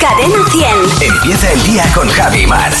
[0.00, 1.12] Cadena 100.
[1.12, 2.72] Empieza el día con Javi Mar.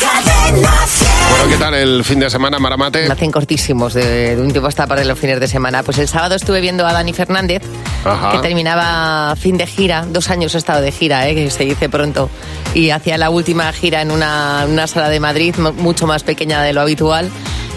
[0.00, 1.08] Cadena 100.
[1.30, 3.10] Bueno, ¿qué tal el fin de semana, Maramate?
[3.10, 5.82] Hacen cortísimos de, de un tiempo hasta para los fines de semana.
[5.82, 7.62] Pues el sábado estuve viendo a Dani Fernández,
[8.04, 8.32] Ajá.
[8.32, 10.06] que terminaba fin de gira.
[10.08, 11.34] Dos años he estado de gira, ¿eh?
[11.34, 12.30] que se dice pronto.
[12.74, 16.62] Y hacía la última gira en una, una sala de Madrid, mu- mucho más pequeña
[16.62, 17.30] de lo habitual.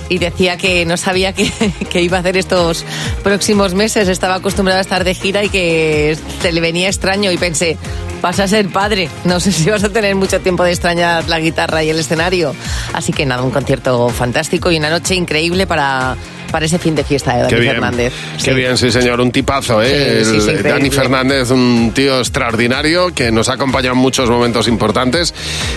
[0.10, 1.52] Y decía que no sabía que,
[1.90, 2.86] que iba a hacer estos
[3.24, 4.08] próximos meses.
[4.08, 7.32] Estaba acostumbrado a estar de gira y que se le venía extraño.
[7.32, 7.78] Y pensé,
[8.26, 9.08] vas a ser padre.
[9.24, 12.56] No sé si vas a tener mucho tiempo de extrañar la guitarra y el escenario.
[12.92, 16.16] Así que nada, un concierto fantástico y una noche increíble para,
[16.52, 18.14] para ese fin de fiesta de Dani bien, Fernández.
[18.44, 18.54] qué Sí.
[18.56, 20.24] bien, sí señor, un tipazo, ¿eh?
[20.26, 20.54] Sí, sí.
[20.64, 25.32] Dani Fernández, un tío extraordinario que nos ha acompañado en muchos momentos importantes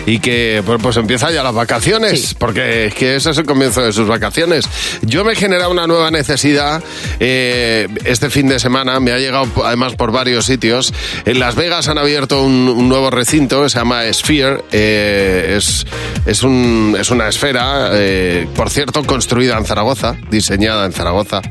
[0.06, 3.92] y que pues, empieza ya las vacaciones, porque es que ese es el comienzo de
[3.92, 4.64] sus vacaciones.
[5.02, 6.82] Yo me he generado una nueva necesidad
[7.20, 10.94] eh, este fin de semana, me ha llegado además por varios sitios.
[11.26, 15.86] En Las Vegas han abierto un, un nuevo recinto que se llama Sphere, eh, es,
[16.26, 21.42] es, un- es una esfera, eh, por cierto, construida en Zaragoza, diseñada en Zaragoza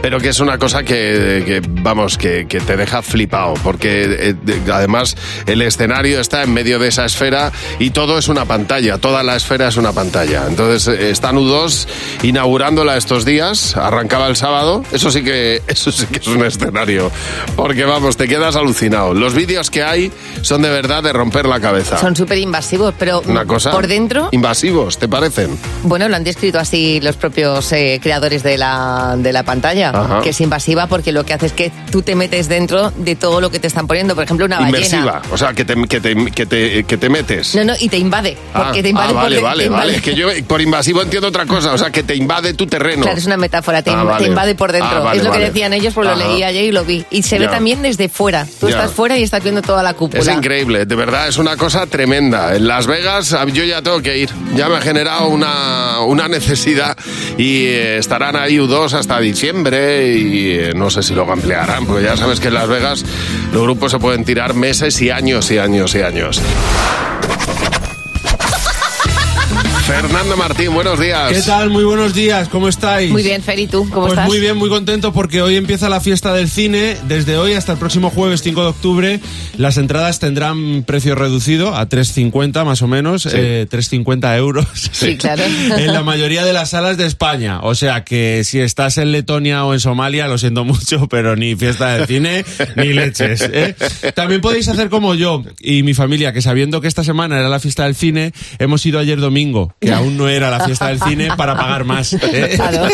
[0.00, 5.16] pero que es una cosa que, vamos, que, te deja flipado, porque eh, de- además
[5.44, 9.34] el escenario está en medio de esa esfera y todo es una pantalla, toda la
[9.34, 10.44] esfera es una pantalla.
[10.48, 11.88] Entonces están U2
[12.22, 17.10] inaugurándola estos días, arrancaba el sábado, eso sí que eso sí que es un escenario,
[17.56, 19.14] porque vamos, te quedas alucinado.
[19.14, 19.97] Los vídeos que hay
[20.42, 21.98] son de verdad de romper la cabeza.
[21.98, 25.58] Son súper invasivos, pero una cosa por dentro, invasivos, ¿te parecen?
[25.82, 30.20] bueno, lo han descrito así los propios eh, creadores de la, de la pantalla, Ajá.
[30.22, 33.40] que es invasiva porque lo que hace es que tú te metes dentro de todo
[33.40, 34.14] lo que te están poniendo.
[34.14, 34.78] Por ejemplo, una ballena.
[34.78, 37.54] Inmersiva, o sea, que te, que te, que te, que te metes.
[37.54, 38.36] No, no, y te invade.
[38.52, 39.86] Porque Ah, te invade ah, vale, vale, te invade.
[39.86, 39.96] vale.
[39.96, 43.02] Es que yo por invasivo entiendo otra cosa, o sea, que te invade tu terreno.
[43.02, 44.24] Claro, es una metáfora, te, Ah, inv- vale.
[44.24, 44.98] te invade por dentro.
[44.98, 47.04] Ah, vale, es lo que decían ellos, pues lo leí ayer y lo vi.
[47.10, 47.42] Y se Ya.
[47.46, 48.46] ve también desde fuera.
[48.60, 48.76] Tú Ya.
[48.76, 50.22] estás fuera y estás viendo toda la cúpula.
[50.22, 52.54] Es increíble, de verdad, es una cosa tremenda.
[52.56, 54.30] En Las Vegas yo ya tengo que ir.
[54.54, 56.96] Ya me ha generado una, una necesidad
[57.36, 62.04] y eh, estarán ahí U2 hasta diciembre y eh, no sé si luego ampliarán, porque
[62.04, 63.04] ya sabes que en Las Vegas
[63.52, 66.40] los grupos se pueden tirar meses y años y años y años.
[69.88, 71.32] Fernando Martín, buenos días.
[71.32, 71.70] ¿Qué tal?
[71.70, 73.10] Muy buenos días, ¿cómo estáis?
[73.10, 73.88] Muy bien, Fer, ¿y tú?
[73.88, 74.28] ¿Cómo Pues estás?
[74.28, 76.98] muy bien, muy contento porque hoy empieza la fiesta del cine.
[77.08, 79.20] Desde hoy hasta el próximo jueves 5 de octubre,
[79.56, 84.66] las entradas tendrán precio reducido a 3,50 más o menos, eh, 3,50 euros.
[84.92, 85.42] Sí, claro.
[85.78, 87.60] en la mayoría de las salas de España.
[87.62, 91.56] O sea que si estás en Letonia o en Somalia, lo siento mucho, pero ni
[91.56, 92.44] fiesta del cine
[92.76, 93.40] ni leches.
[93.50, 93.74] ¿eh?
[94.14, 97.58] También podéis hacer como yo y mi familia, que sabiendo que esta semana era la
[97.58, 101.28] fiesta del cine, hemos ido ayer domingo, que aún no era la fiesta del cine,
[101.36, 102.12] para pagar más.
[102.12, 102.56] ¿eh?
[102.58, 102.88] Claro.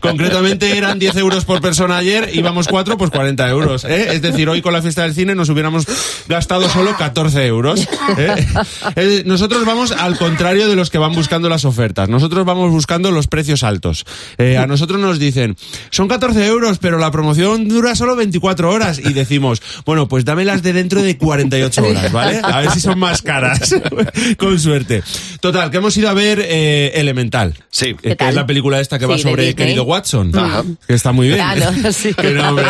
[0.00, 3.84] Concretamente eran 10 euros por persona ayer, íbamos cuatro, pues 40 euros.
[3.84, 4.14] ¿eh?
[4.14, 5.86] Es decir, hoy con la fiesta del cine nos hubiéramos
[6.26, 7.86] gastado solo 14 euros.
[8.16, 9.22] ¿eh?
[9.26, 12.08] Nosotros vamos al contrario de los que van buscando las ofertas.
[12.08, 14.06] Nosotros vamos buscando los precios altos.
[14.38, 15.56] A nosotros nos dicen,
[15.90, 18.98] son 14 euros, pero la promoción dura solo 24 horas.
[18.98, 22.40] Y decimos, bueno, pues dámelas de dentro de 48 horas, ¿vale?
[22.42, 23.74] A ver si son más caras.
[24.38, 25.02] Con suerte.
[25.40, 27.54] Total, que hemos ido a ver eh, Elemental.
[27.70, 27.86] Sí.
[27.88, 28.28] Eh, ¿Qué que tal?
[28.28, 29.54] es la película esta que Sí, va sobre Disney.
[29.66, 30.36] querido Watson.
[30.38, 30.62] Ajá.
[30.86, 31.40] Que está muy bien.
[31.82, 32.14] No, sí.
[32.14, 32.66] Que, no, hombre,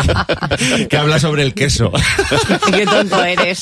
[0.89, 1.91] que habla sobre el queso.
[2.73, 3.59] Qué tonto eres.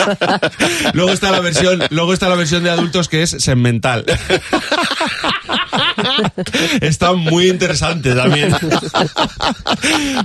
[0.94, 4.06] luego está la versión, luego está la versión de adultos que es segmental.
[6.82, 8.54] Está muy interesante también.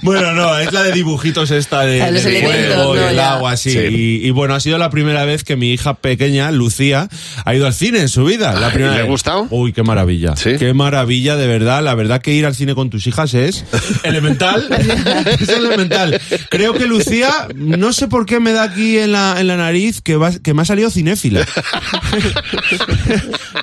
[0.02, 3.32] bueno, no, es la de dibujitos esta de, del elementos, fuego y no, el ya.
[3.34, 3.70] agua, así.
[3.70, 3.78] Sí.
[3.78, 7.08] Y, y bueno, ha sido la primera vez que mi hija pequeña, Lucía,
[7.44, 8.54] ha ido al cine en su vida.
[8.58, 9.46] La Ay, primera ¿le ha gustado?
[9.50, 10.36] Uy, qué maravilla.
[10.36, 10.52] Sí.
[10.58, 11.82] Qué maravilla, de verdad.
[11.82, 13.64] La verdad que ir al cine con tus hijas es
[14.02, 14.66] elemental.
[15.40, 16.20] es elemental.
[16.50, 20.00] Creo que Lucía, no sé por qué me da aquí en la, en la nariz
[20.00, 21.46] que, va- que me ha salido cinéfila.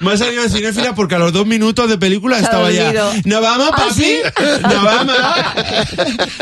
[0.02, 2.92] me ha salido cinéfila porque a los dos minutos de película estaba ya.
[3.24, 3.94] ¿No vamos, ¿Ah, papi?
[3.94, 4.18] sí?
[4.64, 5.16] ¿No vamos?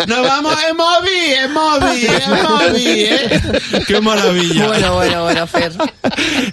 [0.08, 0.56] ¿No vamos?
[0.68, 1.34] ¡Es móvil!
[1.44, 2.08] ¡Es móvil!
[2.08, 2.88] ¡Es móvil!
[2.88, 3.42] ¿eh?
[3.88, 4.68] ¡Qué maravilla!
[4.68, 5.72] Bueno, bueno, bueno, Fer.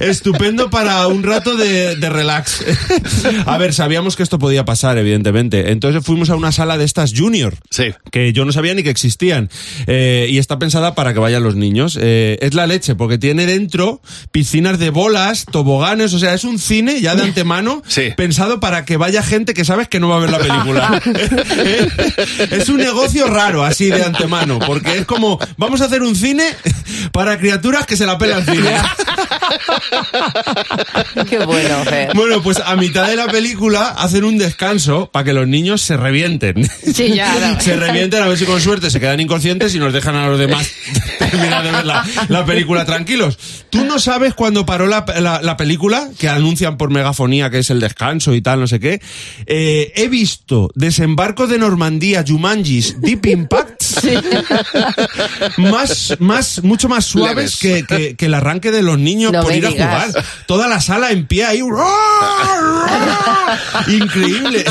[0.01, 2.65] Estupendo para un rato de, de relax.
[3.47, 5.71] A ver, sabíamos que esto podía pasar, evidentemente.
[5.71, 7.55] Entonces fuimos a una sala de estas junior.
[7.71, 7.95] Sí.
[8.11, 9.49] Que yo no sabía ni que existían.
[9.87, 11.99] Eh, y está pensada para que vayan los niños.
[12.01, 14.01] Eh, es la leche, porque tiene dentro
[14.33, 18.13] piscinas de bolas, toboganes, o sea, es un cine ya de antemano Sí.
[18.17, 21.01] pensado para que vaya gente que sabes que no va a ver la película.
[22.51, 26.45] es un negocio raro, así de antemano, porque es como, vamos a hacer un cine
[27.13, 28.71] para criaturas que se la pelan cine.
[31.29, 32.11] Qué bueno, Fer.
[32.15, 35.97] Bueno, pues a mitad de la película hacen un descanso para que los niños se
[35.97, 36.69] revienten.
[36.95, 37.61] Sí, ya, no.
[37.61, 40.39] Se revienten a ver si con suerte se quedan inconscientes y nos dejan a los
[40.39, 40.71] demás
[41.19, 43.39] terminar de ver la, la película tranquilos.
[43.71, 46.09] ¿Tú no sabes cuándo paró la, la- la película?
[46.19, 49.01] Que anuncian por megafonía que es el descanso y tal, no sé qué.
[49.47, 53.83] Eh, he visto Desembarco de Normandía, Jumanjis, Deep Impact.
[55.59, 59.55] más, más, mucho más suaves que, que- que el arranque de los niños No por
[59.55, 60.11] ir a jugar.
[60.47, 61.61] Toda la sala en pie ahí.
[63.89, 64.65] Increíble.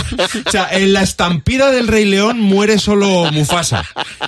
[0.45, 3.83] O sea, en la estampida del Rey León muere solo Mufasa.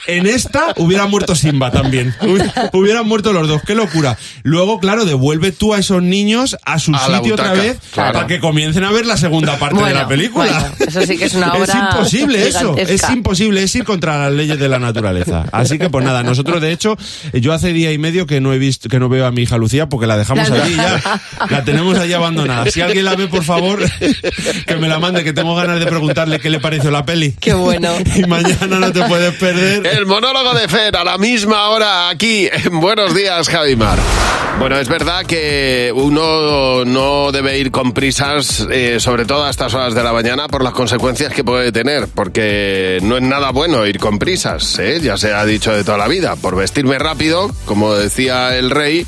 [0.07, 2.13] En esta hubiera muerto Simba también.
[2.21, 3.61] Hubi- Hubieran muerto los dos.
[3.65, 4.17] Qué locura.
[4.43, 8.13] Luego, claro, devuelve tú a esos niños a su A sitio otra vez claro.
[8.13, 10.45] para que comiencen a ver la segunda parte de Bueno, la película.
[10.45, 12.75] bueno, eso sí que es una Es obra imposible eso.
[12.77, 13.63] Es imposible.
[13.63, 15.45] Es ir contra las leyes de la naturaleza.
[15.51, 16.97] Así que, pues nada, nosotros de hecho,
[17.33, 19.57] yo hace día y medio que no he visto, que no veo a mi hija
[19.57, 21.21] Lucía porque la dejamos allí ya.
[21.49, 22.69] La tenemos allí abandonada.
[22.69, 23.79] Si alguien la ve, por favor,
[24.65, 27.33] que me la mande, que tengo ganas de preguntarle qué le pareció la peli.
[27.39, 27.91] Qué bueno.
[28.15, 29.85] Y mañana no te puedes perder.
[29.85, 33.99] El monólogo de Fer a la misma hora aquí en Buenos Días, Javimar.
[34.59, 39.75] Bueno, es verdad que uno no debe ir con prisas, eh, sobre todo a estas
[39.75, 43.85] horas de la mañana, por las consecuencias que puede tener, porque no es nada bueno
[43.85, 44.99] ir con prisas, ¿eh?
[44.99, 46.35] ya se ha dicho de toda la vida.
[46.35, 49.05] Por vestirme rápido, como decía el rey,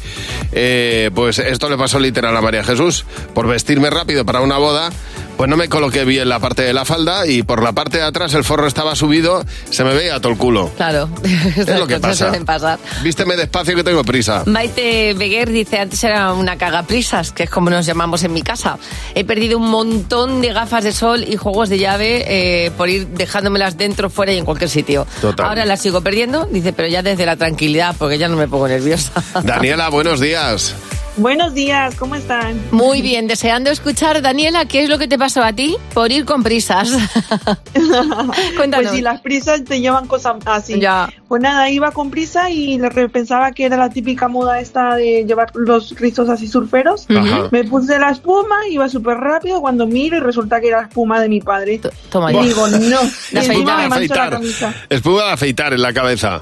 [0.52, 3.06] eh, pues esto le pasó literal a María Jesús.
[3.34, 4.92] Por vestirme rápido para una boda,
[5.40, 8.04] pues no me coloqué bien la parte de la falda y por la parte de
[8.04, 10.70] atrás el forro estaba subido, se me veía todo el culo.
[10.76, 11.10] Claro.
[11.56, 12.34] Es lo que pasa.
[12.46, 12.78] Pasar.
[13.04, 14.44] Vísteme despacio que tengo prisa.
[14.46, 18.80] Maite Beguer dice, antes era una cagaprisas, que es como nos llamamos en mi casa.
[19.16, 23.08] He perdido un montón de gafas de sol y juegos de llave eh, por ir
[23.08, 25.08] dejándomelas dentro, fuera y en cualquier sitio.
[25.22, 25.46] Total.
[25.46, 28.68] Ahora las sigo perdiendo, dice, pero ya desde la tranquilidad, porque ya no me pongo
[28.68, 29.14] nerviosa.
[29.42, 30.76] Daniela, buenos días.
[31.18, 32.58] Buenos días, ¿cómo están?
[32.72, 36.24] Muy bien, deseando escuchar, Daniela, ¿qué es lo que te pasó a ti por ir
[36.24, 36.92] con prisas?
[38.56, 38.86] Cuéntanos.
[38.88, 40.80] Pues si las prisas te llevan cosas así.
[40.80, 41.10] Ya.
[41.28, 42.80] Pues nada, iba con prisa y
[43.12, 47.06] pensaba que era la típica moda esta de llevar los rizos así surferos.
[47.10, 47.50] Ajá.
[47.52, 51.20] Me puse la espuma, iba súper rápido, cuando miro y resulta que era la espuma
[51.20, 51.80] de mi padre.
[51.80, 52.42] T- Toma Y ya.
[52.44, 52.78] digo, no.
[53.32, 54.30] La la afeitar.
[54.32, 54.74] camisa.
[54.90, 56.40] Espuma de afeitar en la cabeza.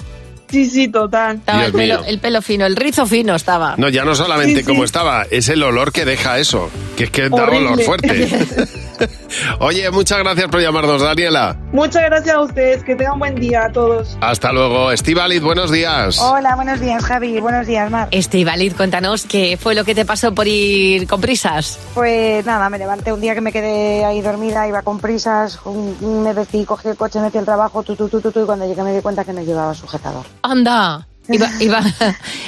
[0.50, 1.38] Sí, sí, total.
[1.38, 3.76] Estaba el pelo, el pelo fino, el rizo fino estaba.
[3.78, 4.66] No, ya no solamente Sí, sí.
[4.66, 8.30] como estaba, es el olor que deja eso, que es que da olor fuerte.
[9.60, 11.56] Oye, muchas gracias por llamarnos, Daniela.
[11.72, 14.18] Muchas gracias a ustedes, que tengan buen día a todos.
[14.22, 14.92] Hasta luego.
[14.92, 16.20] Estivaliz, buenos días.
[16.20, 17.40] Hola, buenos días, Javi.
[17.40, 18.08] Buenos días, Mar.
[18.12, 21.80] Estivaliz, cuéntanos qué fue lo que te pasó por ir con prisas.
[21.94, 26.24] Pues nada, me levanté un día que me quedé ahí dormida, iba con prisas, un-
[26.24, 28.46] me vestí, cogí el coche, me fui al trabajo, tu, tu, tu, tu, tu, y
[28.46, 30.26] cuando llegué me di cuenta que no llevaba sujetador.
[30.42, 31.08] Anda.
[31.30, 31.82] Iba, iba,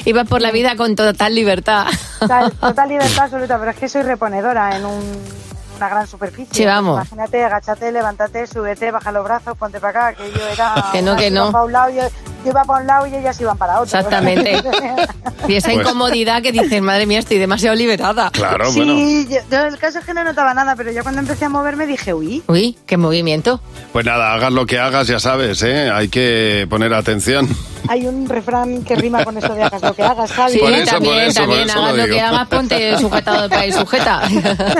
[0.05, 1.85] iba por la vida con total libertad.
[2.19, 5.49] Total, total libertad absoluta, pero es que soy reponedora en un-
[5.79, 6.53] una gran superficie.
[6.53, 6.95] Sí, vamos.
[6.95, 10.85] Imagínate, agáchate, levántate, súbete, baja los brazos, ponte para acá, que yo era...
[10.91, 11.49] Que no, que no.
[11.49, 12.03] un lado, yo,
[12.43, 13.97] yo iba para un lado y ellas iban para otro.
[13.97, 14.61] Exactamente.
[15.47, 18.29] Y esa Pues- incomodidad que dices, madre mía, estoy demasiado liberada.
[18.29, 18.93] Claro, sí, bueno.
[19.29, 21.87] yo, yo el caso es que no notaba nada, pero yo cuando empecé a moverme
[21.87, 23.59] dije, uy, Uy, qué movimiento.
[23.93, 25.89] Pues nada, hagas lo que hagas, ya sabes, ¿eh?
[25.89, 27.47] Hay que poner atención.
[27.87, 30.51] hay un refrán que rima con eso de hagas lo que hagas, Javi.
[30.53, 31.69] Sí, Por eso, también, por eso, por también.
[31.69, 32.15] eso lo hagas lo, digo.
[32.15, 34.21] que hagas, ponte sujetado para ir sujeta.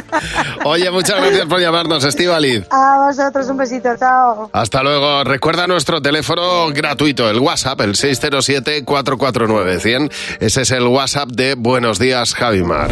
[0.66, 2.66] Oye, muchas gracias por llamarnos, Estivaliz.
[2.70, 4.50] A vosotros un besito, chao.
[4.54, 5.24] Hasta luego.
[5.24, 10.12] Recuerda nuestro teléfono gratuito, el WhatsApp, el 607-449-100.
[10.40, 12.92] Ese es el WhatsApp de Buenos Días, Javimar.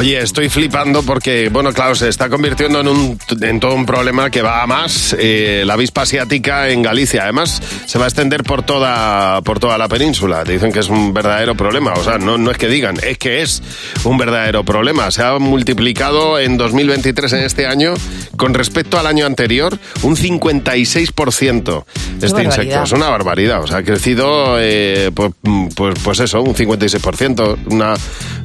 [0.00, 4.30] Oye, estoy flipando porque, bueno, claro, se está convirtiendo en, un, en todo un problema
[4.30, 5.14] que va a más.
[5.18, 9.76] eh, la avispa asiática en Galicia, además, se va a extender por toda, por toda
[9.76, 10.42] la península.
[10.42, 11.92] Dicen que es un verdadero problema.
[11.92, 13.62] O sea, no, no es que digan, es que es
[14.04, 15.10] un verdadero problema.
[15.10, 17.92] Se ha multiplicado en 2023, en este año,
[18.38, 21.84] con respecto al año anterior, un 56%
[22.22, 22.82] este insecto.
[22.84, 23.62] Es una barbaridad.
[23.62, 25.32] O sea, ha crecido, eh, pues,
[25.74, 27.58] pues, pues eso, un 56%.
[27.66, 27.94] Una,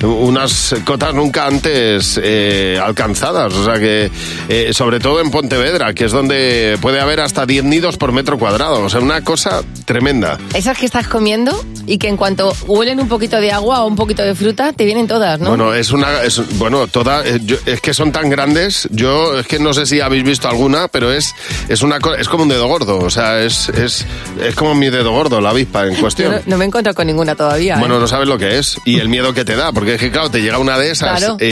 [0.04, 3.54] unas cotas nunca antes eh, alcanzadas.
[3.54, 4.10] O sea que,
[4.50, 8.38] eh, sobre todo en Pontevedra, que es donde puede haber hasta 10 nidos por metro
[8.38, 8.82] cuadrado.
[8.84, 10.38] O sea, una cosa tremenda.
[10.54, 13.96] Esas que estás comiendo y que en cuanto huelen un poquito de agua o un
[13.96, 15.50] poquito de fruta, te vienen todas, ¿no?
[15.50, 16.24] Bueno, es una.
[16.24, 17.24] Es, bueno, toda.
[17.26, 18.88] eh, es que son tan grandes.
[18.92, 21.34] Yo es que no sé si habéis visto alguna, pero es,
[21.70, 23.00] es una es como un dedo gordo.
[23.00, 24.06] O sea, es, es,
[24.42, 26.32] es como mi dedo gordo, la avispa en cuestión.
[26.34, 27.76] no, no me encuentro con ninguna todavía.
[27.76, 27.80] ¿eh?
[27.80, 30.12] Bueno, no sabes lo que es y el miedo que te da, porque es que,
[30.12, 31.38] claro, te llega una de esas Claro.
[31.42, 31.46] y,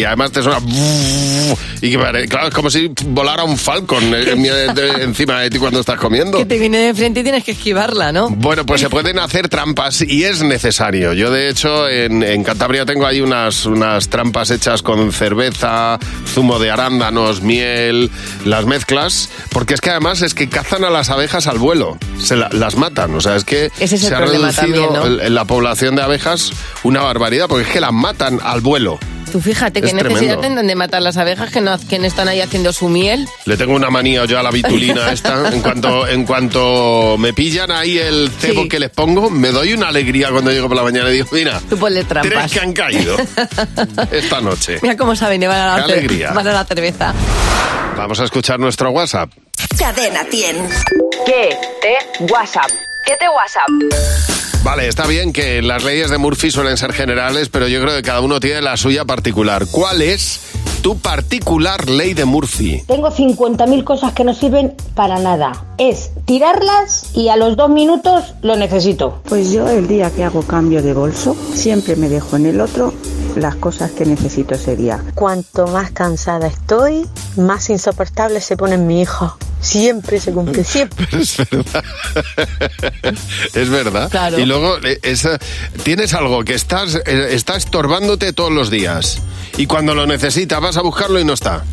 [0.00, 0.58] y además te suena...
[1.82, 4.34] Y que claro, es como si volara un falcon eh,
[4.74, 6.38] de- encima de ti cuando estás comiendo.
[6.38, 8.30] Que te viene de frente y tienes que esquivarla, ¿no?
[8.30, 11.12] Bueno, pues se pueden hacer trampas y es necesario.
[11.12, 16.58] Yo, de hecho, en, en Cantabria tengo ahí unas, unas trampas hechas con cerveza, zumo
[16.58, 18.10] de arándanos, miel,
[18.46, 22.36] las mezclas, porque es que además es que cazan a las abejas al vuelo, se
[22.36, 23.14] la- las matan.
[23.14, 26.52] O sea, es que Ese es el se ha reducido también, la población de abejas
[26.84, 28.98] una barbaridad, porque es que las matan al vuelo.
[29.32, 32.28] Tú fíjate qué Es necesidad tendrán de matar las abejas que no, que no están
[32.28, 33.26] ahí haciendo su miel.
[33.44, 35.48] Le tengo una manía yo a la vitulina esta.
[35.52, 38.68] En cuanto, en cuanto me pillan ahí el cebo Sí.
[38.68, 41.60] que les pongo, me doy una alegría cuando llego por la mañana y digo, mira,
[41.68, 42.32] Tú ponle trampas.
[42.32, 43.16] tres que han caído
[44.12, 44.78] esta noche.
[44.82, 46.30] Mira cómo saben, y van a la, Qué alegría.
[46.32, 47.12] van a la cerveza.
[47.96, 49.30] Vamos a escuchar nuestro WhatsApp.
[49.78, 50.56] Cadena 100.
[51.26, 52.70] ¿Qué te WhatsApp?
[53.04, 54.35] ¿Qué te WhatsApp?
[54.66, 58.02] Vale, está bien que las leyes de Murphy suelen ser generales, pero yo creo que
[58.02, 59.64] cada uno tiene la suya particular.
[59.70, 60.40] ¿Cuál es
[60.82, 62.82] tu particular ley de Murphy?
[62.88, 65.52] Tengo 50.000 cosas que no sirven para nada.
[65.78, 69.22] Es tirarlas y a los dos minutos lo necesito.
[69.28, 72.92] Pues yo el día que hago cambio de bolso, siempre me dejo en el otro
[73.36, 75.02] las cosas que necesito ese día.
[75.14, 79.36] Cuanto más cansada estoy, más insoportable se pone mi hijo.
[79.60, 81.06] Siempre se cumple, siempre.
[81.12, 81.84] Es verdad.
[83.54, 84.10] es verdad.
[84.10, 84.38] Claro.
[84.38, 85.38] Y luego, eh, esa-
[85.82, 89.18] tienes algo que estás, eh, está estorbándote todos los días.
[89.56, 91.64] Y cuando lo necesitas, vas a buscarlo y no está.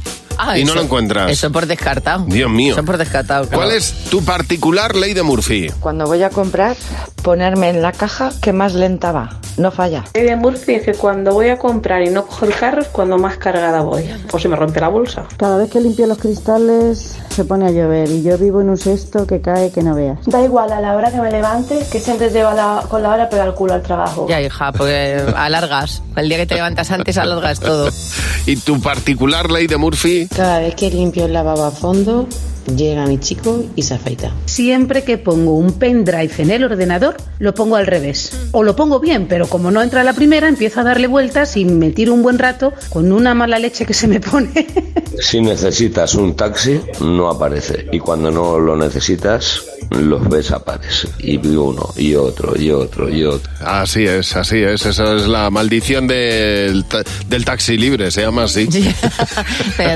[0.46, 1.32] Ah, y no lo encuentras.
[1.32, 2.26] Eso por descartado.
[2.28, 2.74] Dios mío.
[2.74, 3.46] Eso por descartado.
[3.48, 3.76] ¿Cuál claro.
[3.78, 5.70] es tu particular ley de Murphy?
[5.80, 6.76] Cuando voy a comprar,
[7.22, 9.40] ponerme en la caja que más lenta va.
[9.56, 10.04] No falla.
[10.16, 12.88] ley de Murphy es que cuando voy a comprar y no cojo el carro es
[12.88, 14.04] cuando más cargada voy.
[14.32, 15.26] O se me rompe la bolsa.
[15.38, 18.78] Cada vez que limpio los cristales se pone a llover y yo vivo en un
[18.78, 20.18] cesto que cae que no veas.
[20.26, 23.30] Da igual a la hora que me levante, que siempre lleva la- con la hora
[23.30, 24.26] pega el culo al trabajo.
[24.28, 26.02] Ya, hija, porque alargas.
[26.16, 27.90] El día que te levantas antes alargas todo.
[28.46, 30.28] ¿Y tu particular ley de Murphy?
[30.36, 32.28] Cada vez que limpio el lavabo a fondo,
[32.76, 34.32] llega mi chico y se afeita.
[34.46, 38.32] Siempre que pongo un pendrive en el ordenador, lo pongo al revés.
[38.52, 41.66] O lo pongo bien, pero como no entra la primera, empiezo a darle vueltas y
[41.66, 44.68] me tiro un buen rato con una mala leche que se me pone.
[45.22, 47.86] Si necesitas un taxi, no aparece.
[47.92, 49.62] Y cuando no lo necesitas,
[50.02, 51.08] los ves a pares.
[51.20, 53.52] Y uno, y otro, y otro, y otro.
[53.66, 54.86] Así es, así es.
[54.86, 58.68] Esa es la maldición del, ta- del taxi libre, se llama así.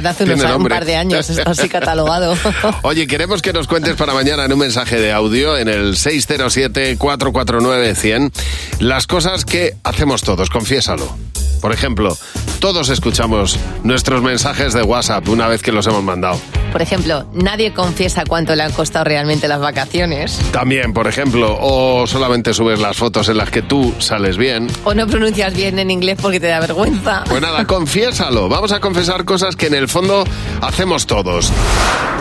[0.08, 2.36] Hace unos, un par de años está así catalogado.
[2.84, 8.32] Oye, queremos que nos cuentes para mañana en un mensaje de audio en el 607-449-100
[8.80, 11.16] las cosas que hacemos todos, confiésalo.
[11.62, 12.18] Por ejemplo,
[12.60, 16.40] todos escuchamos nuestros mensajes de WhatsApp una vez que los hemos mandado.
[16.72, 20.40] Por ejemplo, nadie confiesa cuánto le han costado realmente las vacaciones.
[20.52, 24.68] También, por ejemplo, o solamente subes las fotos en las que tú sales bien.
[24.84, 27.24] O no pronuncias bien en inglés porque te da vergüenza.
[27.28, 28.50] Pues nada, confiésalo.
[28.50, 30.24] Vamos a confesar cosas que en el fondo
[30.62, 31.52] hacemos todos.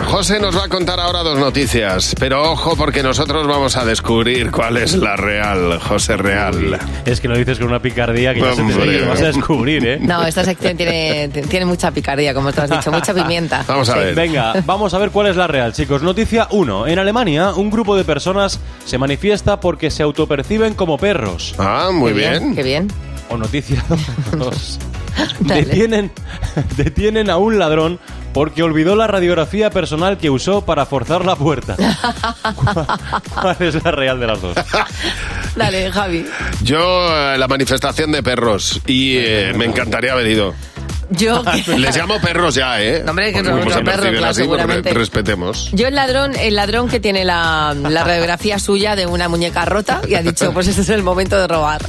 [0.05, 4.51] José nos va a contar ahora dos noticias, pero ojo porque nosotros vamos a descubrir
[4.51, 6.79] cuál es la real, José Real.
[7.05, 9.99] Es que lo dices con una picardía que ya se te Descubrir, ¿eh?
[10.01, 13.63] No, esta sección tiene, tiene mucha picardía, como tú has dicho, mucha pimienta.
[13.67, 13.99] Vamos a Sí.
[13.99, 14.15] ver.
[14.15, 16.01] Venga, vamos a ver cuál es la real, chicos.
[16.03, 16.87] Noticia 1.
[16.87, 21.55] En Alemania, un grupo de personas se manifiesta porque se autoperciben como perros.
[21.57, 22.55] Ah, muy Qué bien.
[22.55, 22.87] Qué bien.
[23.29, 23.83] O noticia
[24.31, 24.79] 2.
[25.39, 25.65] Dale.
[25.65, 26.11] Detienen,
[26.77, 27.99] detienen a un ladrón
[28.33, 31.75] porque olvidó la radiografía personal que usó para forzar la puerta.
[32.55, 32.85] ¿Cuál,
[33.41, 34.55] cuál es la real de las dos?
[35.65, 36.25] Dale, Javi.
[36.63, 40.53] Yo, eh, la manifestación de perros, y eh, me encantaría haber ido.
[41.09, 41.41] Yo,
[41.77, 43.01] Les llamo perros ya, ¿eh?
[43.03, 44.89] No, hombre, que Porque como unos se perros, perciben claro, así, seguramente.
[44.89, 45.69] re- respetemos.
[45.71, 50.01] yo el ladrón, el ladrón que tiene la, la radiografía suya de una muñeca rota
[50.07, 51.81] y ha dicho, pues este es el momento de robar.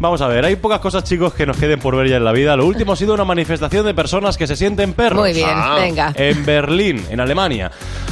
[0.00, 2.32] Vamos a ver, hay pocas cosas, chicos, que nos queden por ver ya en la
[2.32, 2.56] vida.
[2.56, 5.20] Lo último ha sido una manifestación de personas que se sienten perros.
[5.20, 5.76] Muy bien, Ah.
[5.78, 6.12] venga.
[6.16, 7.70] En Berlín, en Alemania.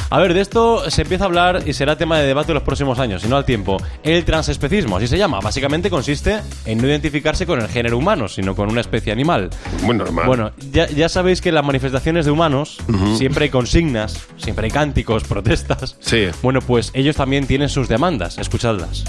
[0.09, 2.63] A ver, de esto se empieza a hablar y será tema de debate en los
[2.63, 3.75] próximos años, si no al tiempo.
[4.03, 5.41] El transespecismo, así se llama.
[5.41, 9.49] Básicamente consiste en no identificarse con el género humano, sino con una especie animal.
[9.83, 10.27] Muy normal.
[10.27, 12.77] Bueno, ya, ya sabéis que en las manifestaciones de humanos
[13.17, 15.97] siempre hay consignas, siempre hay cánticos, protestas.
[15.99, 16.27] Sí.
[16.41, 18.37] Bueno, pues ellos también tienen sus demandas.
[18.37, 19.03] Escuchadlas.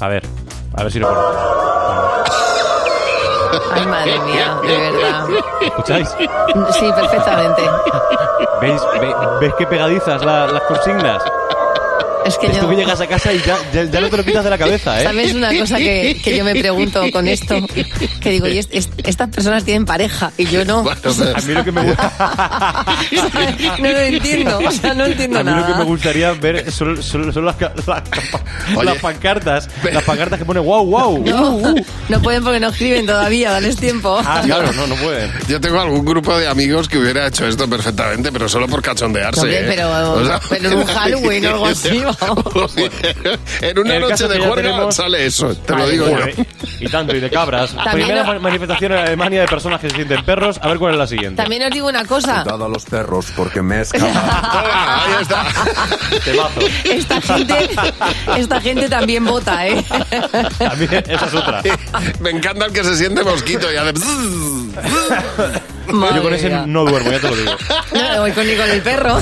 [0.00, 0.22] A ver,
[0.76, 1.42] a ver si lo conocéis.
[3.74, 5.24] Ay, madre mía, de verdad.
[5.60, 6.08] ¿Escucháis?
[6.70, 7.62] Sí, perfectamente.
[8.60, 11.22] ¿Veis, ve- ¿Ves qué pegadizas la- las consignas?
[12.24, 14.44] Es que yo- que llegas a casa y ya, ya, ya no te lo quitas
[14.44, 15.04] de la cabeza, ¿eh?
[15.04, 17.56] ¿Sabes una cosa que, que yo me pregunto con esto?
[18.20, 20.80] Que digo, y es- es- estas personas tienen pareja y yo no.
[20.88, 22.84] A mí lo que me gusta...
[23.78, 25.84] No lo entiendo, o sea, no entiendo A mí lo que me nada.
[25.84, 28.02] gustaría ver son, son- son las, las
[28.84, 29.68] las pancartas.
[29.92, 31.24] Las pancartas que pone wow, wow.
[31.24, 31.74] No,
[32.08, 34.20] no pueden porque no escriben todavía, dales tiempo.
[34.24, 35.30] Ah, claro, no, no pueden.
[35.48, 39.40] Yo tengo algún grupo de amigos que hubiera hecho esto perfectamente, pero solo por cachondearse.
[39.40, 39.64] Hombre, ¿eh?
[39.68, 42.02] pero- pero en un Halloween o algo así,
[43.60, 46.16] en una el noche de juerga tenemos- sale eso, te lo digo yo.
[46.80, 47.74] Y tanto, y de cabras.
[47.84, 50.58] También Primera no- manifestación en Alemania de personas que se sienten perros.
[50.62, 51.42] A ver cuál es la siguiente.
[51.42, 52.42] También os digo una cosa.
[52.42, 54.12] Cuidado a los perros porque me he escapado.
[54.72, 55.44] Ahí está.
[56.24, 56.60] Temazo.
[56.84, 57.70] Esta gente,
[58.36, 59.84] esta gente también vota, ¿eh?
[60.58, 61.62] También, esa es otra.
[62.20, 63.92] Me encanta el que se siente mosquito y hace...
[65.92, 67.50] Yo con ese no duermo, ya te lo digo.
[67.94, 69.18] No, voy con, ni con el perro.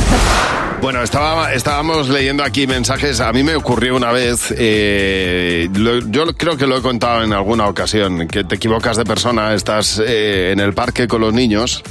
[0.80, 3.20] Bueno, estaba, estábamos leyendo aquí mensajes.
[3.20, 7.32] A mí me ocurrió una vez, eh, lo- yo creo que lo he contado en
[7.32, 11.82] alguna ocasión, que te equivocas de persona, estás eh, en el parque con los niños.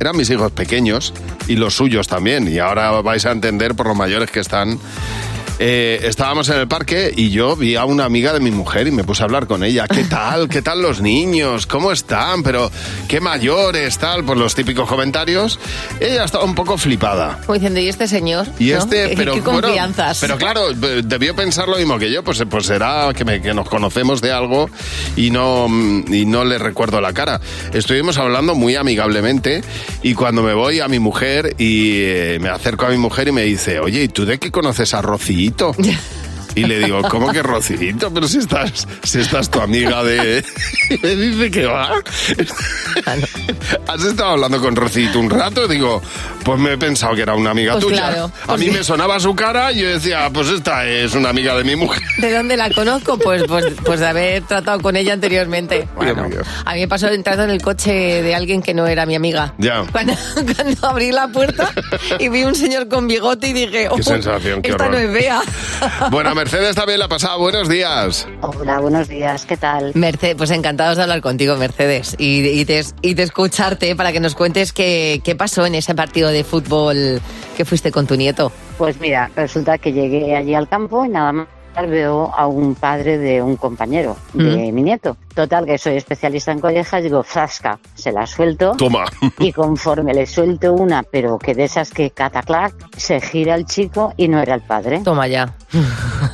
[0.00, 1.12] Eran mis hijos pequeños
[1.46, 2.48] y los suyos también.
[2.48, 4.78] Y ahora vais a entender por los mayores que están.
[5.58, 8.90] Eh, estábamos en el parque y yo vi a una amiga de mi mujer y
[8.90, 9.86] me puse a hablar con ella.
[9.86, 10.48] ¿Qué tal?
[10.48, 11.66] ¿Qué tal los niños?
[11.68, 12.42] ¿Cómo están?
[12.42, 12.70] Pero
[13.06, 15.60] qué mayores, tal, por los típicos comentarios.
[16.00, 17.38] Ella estaba un poco flipada.
[17.46, 18.46] Como diciendo, ¿y este señor?
[18.58, 18.78] Y ¿no?
[18.78, 20.18] este, ¿Qué- pero qué bueno, confianzas.
[20.20, 23.54] pero claro, eh, debió pensar lo mismo que yo, pues, pues será que, me- que
[23.54, 24.68] nos conocemos de algo
[25.16, 27.40] y no, mm, y no le recuerdo la cara.
[27.72, 29.62] Estuvimos hablando muy amigablemente
[30.02, 33.32] y cuando me voy a mi mujer y eh, me acerco a mi mujer y
[33.32, 35.02] me dice, oye, ¿y tú de qué conoces a
[35.42, 35.74] Rocito?
[36.54, 38.12] Y le digo, ¿cómo que Rocito?
[38.12, 40.44] Pero si estás, si estás tu amiga de...
[40.90, 41.94] Y me dice que va.
[43.88, 45.66] ¿Has estado hablando con Rocito un rato?
[45.66, 46.02] Digo,
[46.44, 48.08] pues me he pensado que era una amiga Pues tuya.
[48.08, 48.70] claro, a pues mí sí.
[48.72, 52.02] me sonaba su cara y yo decía, pues esta es una amiga de mi mujer.
[52.18, 53.18] ¿De dónde la conozco?
[53.18, 55.88] Pues, pues, pues de haber tratado con ella anteriormente.
[55.96, 56.28] Bueno,
[56.64, 59.54] a mí me pasó entrando en el coche de alguien que no era mi amiga.
[59.58, 59.84] Ya.
[59.90, 60.14] Cuando,
[60.56, 61.70] cuando abrí la puerta
[62.18, 65.00] y vi un señor con bigote y dije, oh, sensación, qué esta horror.
[65.00, 65.40] no es Bea.
[66.10, 67.38] Bueno, Mercedes también la ha pasado.
[67.38, 68.26] Buenos días.
[68.40, 69.92] Hola, buenos días, ¿qué tal?
[69.94, 74.18] Mercedes, pues encantados de hablar contigo, Mercedes, y, y de, y de escucharte para que
[74.18, 77.22] nos cuentes qué, qué pasó en ese partido de fútbol
[77.56, 78.50] que fuiste con tu nieto.
[78.76, 81.46] Pues mira, resulta que llegué allí al campo y nada más
[81.88, 84.74] veo a un padre de un compañero de Mm.
[84.74, 85.16] mi nieto.
[85.34, 88.72] Total, que soy especialista en collejas, digo, frasca, se la suelto.
[88.76, 89.04] Toma.
[89.38, 94.12] Y conforme le suelto una, pero que de esas que cataclac, se gira el chico
[94.16, 95.00] y no era el padre.
[95.02, 95.54] Toma ya.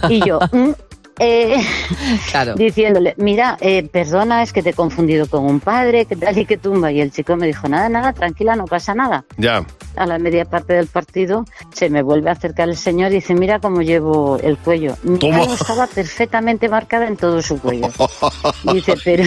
[0.08, 0.70] Y yo, mm,
[1.18, 1.56] eh,
[2.30, 2.54] Claro.
[2.54, 6.44] diciéndole, mira, eh, perdona, es que te he confundido con un padre, que tal y
[6.44, 6.92] que tumba.
[6.92, 9.24] Y el chico me dijo, nada, nada, tranquila, no pasa nada.
[9.36, 9.64] Ya.
[9.96, 13.34] A la media parte del partido se me vuelve a acercar el señor y dice,
[13.34, 14.96] mira cómo llevo el cuello.
[15.02, 17.88] Mi algo estaba perfectamente marcada en todo su cuello.
[18.72, 19.24] Dice, pero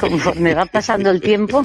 [0.00, 1.64] conforme va pasando el tiempo,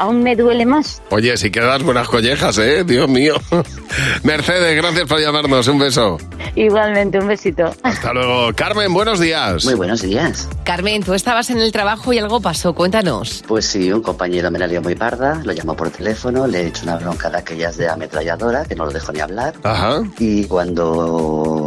[0.00, 1.02] aún me duele más.
[1.10, 2.84] Oye, si quedas buenas collejas, ¿eh?
[2.84, 3.34] Dios mío.
[4.22, 5.68] Mercedes, gracias por llamarnos.
[5.68, 6.18] Un beso.
[6.56, 7.72] Igualmente, un besito.
[7.82, 8.52] Hasta luego.
[8.54, 9.64] Carmen, buenos días.
[9.64, 10.48] Muy buenos días.
[10.64, 13.44] Carmen, tú estabas en el trabajo y algo pasó, cuéntanos.
[13.46, 16.66] Pues sí, un compañero me la lió muy parda, lo llamó por teléfono, le he
[16.68, 19.54] hecho una bronca de aquellas de ametralladora, que no lo dejo ni hablar.
[19.62, 20.02] Ajá.
[20.18, 21.59] Y cuando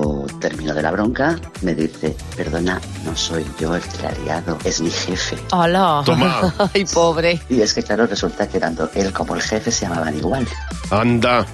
[0.44, 3.82] terminó de la bronca, me dice, perdona, no soy yo el
[4.26, 5.38] liado, es mi jefe.
[5.54, 6.02] Hola.
[6.06, 6.54] Toma.
[6.74, 7.40] Ay, pobre.
[7.48, 10.46] Y es que claro, resulta que tanto él como el jefe se llamaban igual.
[10.92, 11.46] Anda.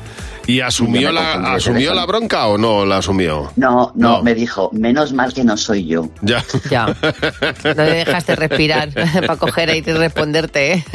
[0.50, 3.52] ¿Y asumió, la, asumió la bronca o no la asumió?
[3.56, 4.24] No, no, No.
[4.24, 6.10] me dijo, menos mal que no soy yo.
[6.22, 6.44] Ya.
[6.72, 6.88] Ya.
[6.88, 10.86] No le dejaste respirar para coger ahí y responderte, ¿eh?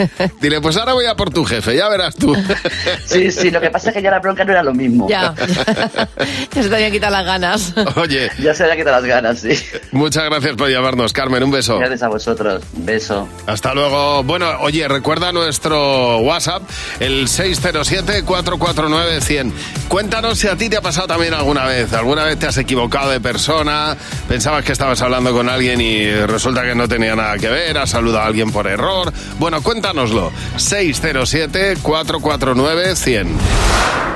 [0.41, 2.35] Dile, pues ahora voy a por tu jefe, ya verás tú.
[3.05, 5.09] Sí, sí, lo que pasa es que ya la bronca no era lo mismo.
[5.09, 5.35] Ya.
[6.55, 7.75] Ya se te habían quitado las ganas.
[7.97, 9.51] Oye, Ya se había quitado las ganas, sí.
[9.93, 11.43] muchas gracias por llamarnos, Carmen.
[11.43, 11.79] Un beso.
[11.79, 12.63] Gracias a vosotros.
[12.79, 13.29] Beso.
[13.47, 14.23] Hasta luego.
[14.25, 16.63] Bueno, oye, recuerda nuestro WhatsApp,
[17.01, 17.29] el
[19.45, 19.53] 607-449-100.
[19.89, 21.93] Cuéntanos si a ti te ha pasado también alguna vez.
[21.93, 23.97] ¿Alguna vez te has equivocado de persona?
[24.29, 27.79] Pensabas que estabas hablando con alguien y resulta que no tenía nada que ver.
[27.79, 29.13] Has saludado a alguien por error.
[29.39, 30.33] Bueno, cuéntanoslo.
[30.57, 33.27] 607-449-100.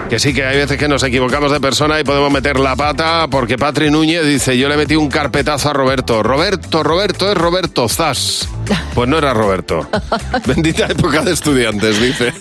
[0.08, 3.28] Que sí, que hay veces que nos equivocamos de persona y podemos meter la pata
[3.28, 6.22] porque Patri Núñez dice, yo le metí un carpetazo a Roberto.
[6.22, 8.48] Roberto, Roberto, es Roberto Zas.
[8.94, 9.86] Pues no era Roberto.
[10.46, 12.32] Bendita época de estudiantes, dice.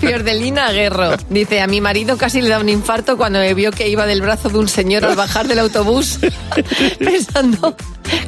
[0.00, 3.88] Fiordelina Guerro dice, a mi marido casi le da un infarto cuando me vio que
[3.88, 6.18] iba del brazo de un señor al bajar del autobús
[6.98, 7.76] pensando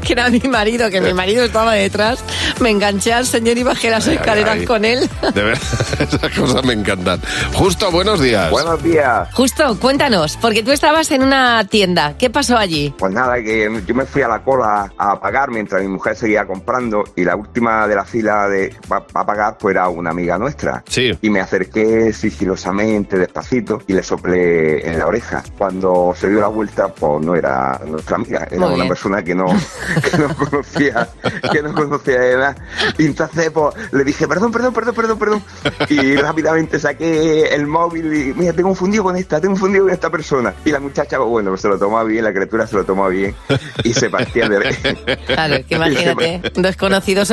[0.05, 2.18] que era mi marido, que mi marido estaba detrás.
[2.61, 4.64] Me enganché al señor y bajé las Ay, ay, escaleras ay.
[4.66, 5.09] con él.
[5.35, 5.62] De verdad,
[5.99, 7.21] esas cosas me encantan.
[7.55, 8.51] Justo, buenos días.
[8.51, 9.29] Buenos días.
[9.33, 12.14] Justo, cuéntanos, porque tú estabas en una tienda.
[12.18, 12.92] ¿Qué pasó allí?
[12.99, 16.47] Pues nada, que yo me fui a la cola a pagar mientras mi mujer seguía
[16.47, 20.83] comprando y la última de la fila de para pagar pues era una amiga nuestra.
[20.89, 21.17] Sí.
[21.21, 25.43] Y me acerqué sigilosamente, despacito, y le soplé en la oreja.
[25.57, 28.89] Cuando se dio la vuelta, pues no era nuestra amiga, era Muy una bien.
[28.89, 31.09] persona que no, que no conocía,
[31.51, 32.57] que no conocía de nada.
[32.97, 35.43] Y entonces pues le dije, perdón, perdón, perdón, perdón, perdón.
[35.89, 40.11] Y rápidamente saqué el móvil y, mira, tengo confundido con esta, tengo confundido con esta
[40.11, 40.55] persona.
[40.65, 43.35] Y la muchacha, pues, bueno, se lo tomó bien, la criatura se lo tomó bien
[43.83, 44.59] y se partía de
[45.27, 46.63] Claro, que imagínate, un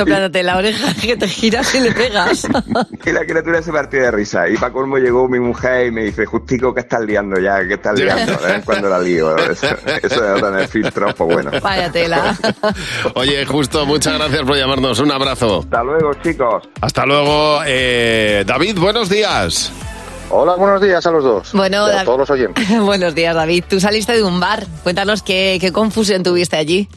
[0.08, 2.48] en la oreja que te giras y le pegas.
[3.06, 4.50] Y la criatura se partió de risa.
[4.50, 7.60] Y para colmo llegó mi mujer y me dice, Justico, ¿qué estás liando ya?
[7.68, 8.48] ¿Qué estás liando?
[8.48, 9.36] En cuando la lío.
[9.38, 9.68] Eso,
[10.02, 11.52] eso de no tener filtros, pues bueno.
[11.62, 12.36] Vaya tela.
[13.14, 15.00] Oye, justo, muchas gracias por llamarnos.
[15.00, 15.60] Un abrazo.
[15.60, 16.68] Hasta luego, chicos.
[16.82, 17.60] Hasta luego.
[17.66, 19.72] Eh, David, buenos días.
[20.30, 21.52] Hola, buenos días a los dos.
[21.54, 22.80] Bueno, Y a todos los oyentes.
[22.82, 23.66] Buenos días, David.
[23.70, 24.66] Tú saliste de un bar.
[24.84, 26.90] Cuéntanos qué, qué confusión tuviste allí.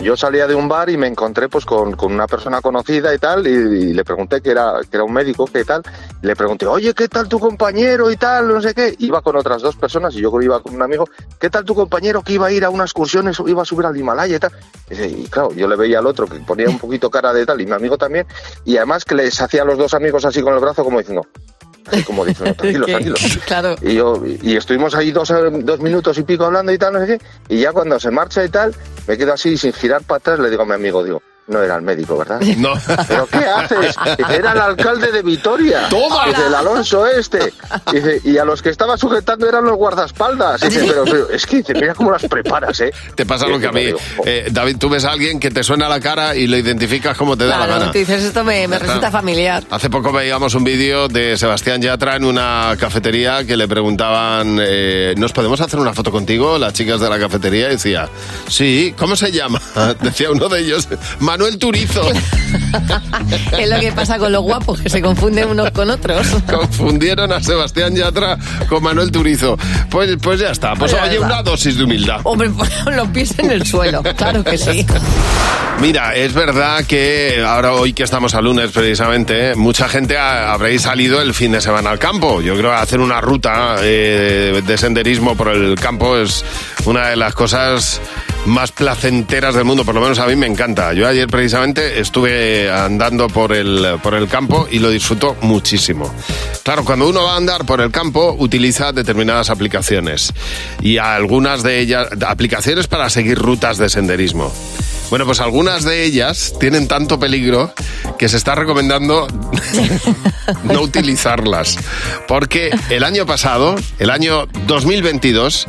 [0.00, 3.18] Yo salía de un bar y me encontré pues con, con una persona conocida y
[3.18, 5.82] tal, y, le pregunté que era, que era un médico, que tal,
[6.22, 8.48] le pregunté, oye, ¿qué tal tu compañero y tal?
[8.48, 8.94] No sé qué.
[8.98, 11.06] Iba con otras dos personas y yo iba con un amigo,
[11.38, 13.96] ¿qué tal tu compañero que iba a ir a una excursión, iba a subir al
[13.96, 14.52] Himalaya y tal?
[14.90, 17.66] Y, claro, yo le veía al otro que ponía un poquito cara de tal, y
[17.66, 18.26] mi amigo también,
[18.64, 21.26] y además que les hacía a los dos amigos así con el brazo como diciendo,
[22.06, 23.38] como diciendo, tranquilos, tranquilos.
[23.46, 23.76] Claro.
[23.82, 27.18] Y yo y estuvimos ahí dos, dos minutos y pico hablando y tal, no sé
[27.18, 27.54] qué.
[27.54, 28.74] Y ya cuando se marcha y tal,
[29.06, 31.76] me quedo así sin girar para atrás, le digo a mi amigo, digo, no era
[31.76, 32.40] el médico, ¿verdad?
[32.60, 32.74] No.
[33.08, 33.94] ¿Pero qué haces?
[34.18, 35.88] Dice, era el alcalde de Vitoria.
[35.88, 36.26] ¡Toma!
[36.26, 37.52] Dice, el Alonso este.
[37.92, 40.60] Dice, y a los que estaba sujetando eran los guardaespaldas.
[40.60, 42.92] Dice, pero, pero es que dice, mira cómo las preparas, ¿eh?
[43.14, 43.84] Te pasa lo que a mí.
[44.24, 47.36] Eh, David, tú ves a alguien que te suena la cara y lo identificas como
[47.36, 47.92] te da la Claro, gana.
[47.92, 49.62] tú dices, esto me, resulta familiar.
[49.70, 55.14] Hace poco veíamos un vídeo de Sebastián Yatra en una cafetería que le preguntaban, eh,
[55.16, 56.58] ¿nos podemos hacer una foto contigo?
[56.58, 58.08] Las chicas de la cafetería y decía,
[58.48, 59.60] sí, ¿cómo se llama?
[60.00, 60.88] Decía uno de ellos,
[61.40, 62.02] Manuel Turizo.
[63.58, 66.26] Es lo que pasa con los guapos, que se confunden unos con otros.
[66.50, 68.36] Confundieron a Sebastián Yatra
[68.68, 69.56] con Manuel Turizo.
[69.88, 72.20] Pues, pues ya está, pues oye, una dosis de humildad.
[72.24, 74.84] Hombre, pon los pies en el suelo, claro que sí.
[75.80, 80.82] Mira, es verdad que ahora hoy que estamos a lunes precisamente, mucha gente ha- habréis
[80.82, 82.42] salido el fin de semana al campo.
[82.42, 86.44] Yo creo que hacer una ruta eh, de senderismo por el campo es
[86.84, 88.00] una de las cosas
[88.46, 90.92] más placenteras del mundo, por lo menos a mí me encanta.
[90.92, 96.12] Yo ayer precisamente estuve andando por el, por el campo y lo disfruto muchísimo.
[96.62, 100.32] Claro, cuando uno va a andar por el campo utiliza determinadas aplicaciones
[100.80, 104.52] y algunas de ellas, aplicaciones para seguir rutas de senderismo.
[105.10, 107.74] Bueno, pues algunas de ellas tienen tanto peligro
[108.16, 109.26] que se está recomendando
[110.64, 111.76] no utilizarlas.
[112.28, 115.66] Porque el año pasado, el año 2022,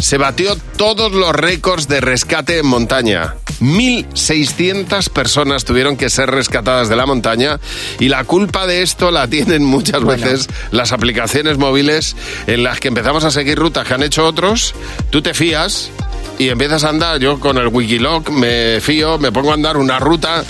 [0.00, 3.34] se batió todos los récords de rescate en montaña.
[3.60, 7.60] 1.600 personas tuvieron que ser rescatadas de la montaña
[7.98, 12.88] y la culpa de esto la tienen muchas veces las aplicaciones móviles en las que
[12.88, 14.74] empezamos a seguir rutas que han hecho otros,
[15.10, 15.90] tú te fías
[16.38, 19.98] y empiezas a andar, yo con el Wikiloc me fío, me pongo a andar una
[19.98, 20.42] ruta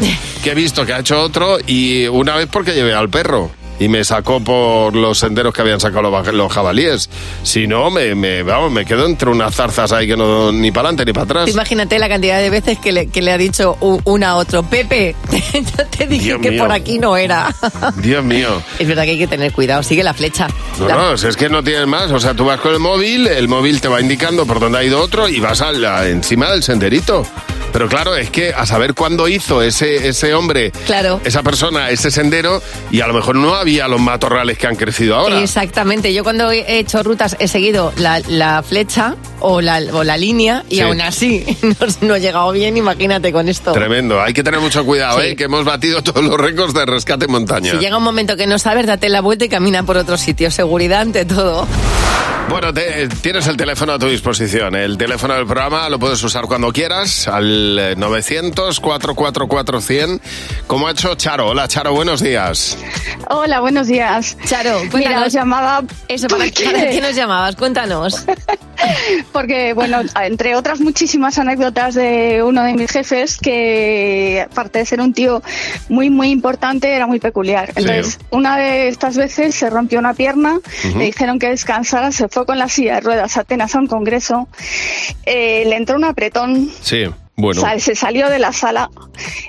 [0.44, 3.59] que he visto que ha hecho otro y una vez porque llevé al perro.
[3.80, 7.08] Y me sacó por los senderos que habían sacado los, los jabalíes.
[7.42, 10.88] Si no, me, me, vamos, me quedo entre unas zarzas ahí que no ni para
[10.90, 11.48] adelante ni para atrás.
[11.48, 15.16] Imagínate la cantidad de veces que le, que le ha dicho una a otro, Pepe,
[15.54, 16.62] yo te dije Dios que mío.
[16.62, 17.52] por aquí no era.
[17.96, 18.62] Dios mío.
[18.78, 20.46] Es verdad que hay que tener cuidado, sigue la flecha.
[20.78, 22.10] No, La- no, es que no tienes más.
[22.12, 24.84] O sea, tú vas con el móvil, el móvil te va indicando por dónde ha
[24.84, 27.24] ido otro y vas a la- encima del senderito.
[27.72, 31.20] Pero claro, es que a saber cuándo hizo ese, ese hombre, Claro.
[31.24, 35.16] esa persona, ese sendero, y a lo mejor no había los matorrales que han crecido
[35.16, 35.40] ahora.
[35.42, 40.16] Exactamente, yo cuando he hecho rutas he seguido la, la flecha o la, o la
[40.16, 40.80] línea y Sí.
[40.82, 43.72] aún así no, no he llegado bien, imagínate con esto.
[43.72, 45.28] Tremendo, hay que tener mucho cuidado, Sí.
[45.28, 45.36] ¿eh?
[45.36, 47.70] que hemos batido todos los récords de rescate en montaña.
[47.72, 50.50] Si llega un momento que no sabes, date la vuelta y camina por otro sitio.
[50.50, 51.66] Seguridad ante todo.
[52.48, 54.74] Bueno, te- tienes el teléfono a tu disposición.
[54.74, 60.20] El teléfono del programa lo puedes usar cuando quieras, al eh, 900-444-100,
[60.66, 61.46] como ha hecho Charo.
[61.48, 62.76] Hola, Charo, buenos días.
[63.28, 64.36] Hola, buenos días.
[64.46, 65.26] Charo, Mira, cuéntanos.
[65.28, 65.84] os llamaba...
[66.08, 67.54] Eso, ¿para, porque- para qué nos llamabas?
[67.56, 68.24] Cuéntanos.
[69.32, 75.00] Porque, bueno, entre otras muchísimas anécdotas de uno de mis jefes, que aparte de ser
[75.00, 75.42] un tío
[75.88, 77.72] muy, muy importante, era muy peculiar.
[77.76, 80.98] Entonces, una de estas veces se rompió una pierna, Ujú.
[80.98, 83.86] le dijeron que descansara, se fue con la silla de ruedas a Atenas a un
[83.86, 84.48] congreso,
[85.24, 87.04] eh, le entró un apretón, Sí,
[87.40, 87.62] bueno.
[87.78, 88.90] Se salió de la sala,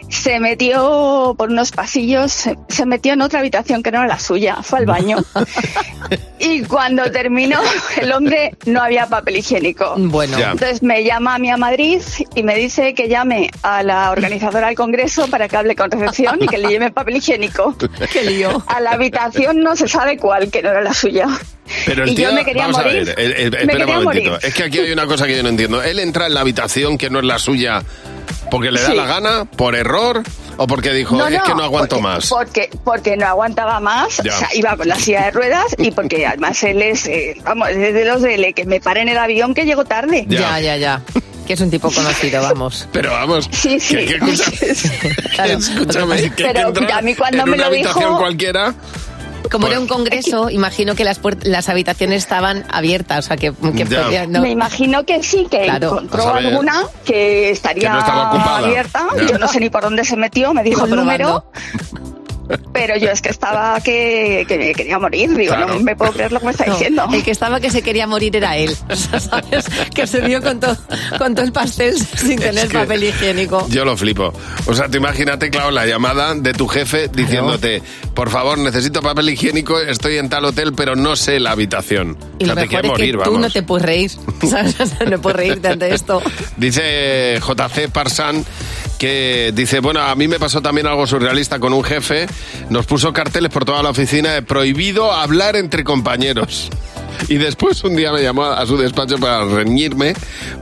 [0.10, 4.20] se metió por unos pasillos, se, se metió en otra habitación que no era la
[4.20, 5.18] suya, fue al baño.
[6.40, 7.60] y cuando terminó,
[7.98, 9.96] el hombre no había papel higiénico.
[9.98, 10.38] Bueno.
[10.38, 10.52] Ya.
[10.52, 12.02] Entonces me llama a mí a Madrid
[12.36, 16.42] y me dice que llame a la organizadora del congreso para que hable con recepción
[16.42, 17.76] y que le lleve papel higiénico.
[18.12, 18.64] Qué lío.
[18.68, 21.28] A la habitación no se sabe cuál, que no era la suya.
[21.86, 23.02] Pero el y tío, yo me quería vamos morir.
[23.02, 24.32] a ver, el- el- espera un momentito.
[24.32, 24.46] morir.
[24.48, 25.82] Es que aquí hay una cosa que yo no entiendo.
[25.84, 27.84] Él entra en la habitación que no es la suya
[28.50, 28.96] porque le da Sí.
[28.96, 30.24] la gana, por error
[30.58, 32.30] o porque dijo, es que no aguanto porque, más.
[32.30, 34.36] Porque, porque no aguantaba más, Ya.
[34.36, 37.70] o sea, iba con la silla de ruedas y porque además él es, eh, vamos,
[37.70, 40.26] es de los de que me paren el avión que llego tarde.
[40.28, 41.02] Ya, ya, ya.
[41.48, 42.88] Que es un tipo conocido, vamos.
[42.94, 43.96] Pero vamos, Sí, sí.
[43.96, 44.52] que, que escucha-
[45.36, 45.54] Claro.
[45.58, 48.74] escúchame, que, que Pero entra a mí cuando en me una lo habitación dijo- cualquiera.
[49.50, 53.52] Como Pues- era un congreso, imagino que las, las habitaciones estaban abiertas, o sea, que,
[53.54, 54.04] que Ya.
[54.04, 54.42] podía- no.
[54.42, 55.88] Me imagino que sí, que Claro.
[55.92, 56.46] encontró saber.
[56.48, 59.08] alguna que estaría Que no abierta.
[59.18, 59.26] Ya.
[59.26, 61.46] Yo no sé ni por dónde se metió, me dijo el número.
[62.74, 65.30] Pero yo es que estaba que, que me quería morir.
[65.36, 65.76] Digo, Claro.
[65.76, 67.08] no me puedo creer lo que me está No, diciendo.
[67.14, 68.76] el que estaba que se quería morir era él.
[68.90, 69.66] O sea, ¿sabes?
[69.94, 70.76] Que se dio con, todo
[71.18, 73.68] con todo el pastel sin tener que- papel higiénico.
[73.70, 74.34] Yo lo flipo.
[74.66, 77.82] O sea, tú imagínate, claro, la llamada de tu jefe diciéndote,
[78.14, 82.18] por favor, necesito papel higiénico, estoy en tal hotel, pero no sé la habitación.
[82.40, 83.42] Y o lo sea, te mejor quieres es que morir, tú vamos.
[83.42, 84.12] no te puedes reír.
[84.50, 84.80] ¿sabes?
[84.80, 86.22] O sea, no puedes reírte ante esto.
[86.58, 88.44] Dice JC Parsan
[89.02, 92.28] que dice, bueno, a mí me pasó también algo surrealista con un jefe,
[92.70, 96.70] nos puso carteles por toda la oficina de prohibido hablar entre compañeros.
[97.28, 100.14] Y después un día me llamó a su despacho para reñirme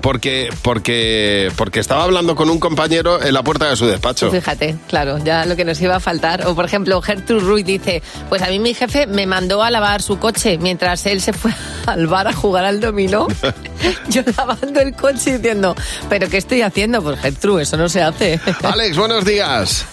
[0.01, 4.29] porque, porque, porque estaba hablando con un compañero en la puerta de su despacho.
[4.29, 6.45] Fíjate, claro, ya lo que nos iba a faltar.
[6.47, 10.01] O por ejemplo, Gertrude Ruiz dice, pues a mí mi jefe me mandó a lavar
[10.01, 11.51] su coche mientras él se fue
[11.85, 13.27] al bar a jugar al dominó.
[14.09, 15.75] Yo lavando el coche diciendo,
[16.09, 17.01] ¿pero qué estoy haciendo?
[17.01, 18.28] Pues Gertrude, eso no se hace.
[18.63, 19.85] Alex, buenos días.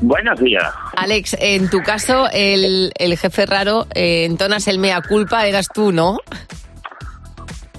[0.00, 0.64] Buenos días.
[0.96, 5.92] Alex, en tu caso, el, el jefe raro, eh, entonas el mea culpa, eras tú,
[5.92, 6.18] ¿no?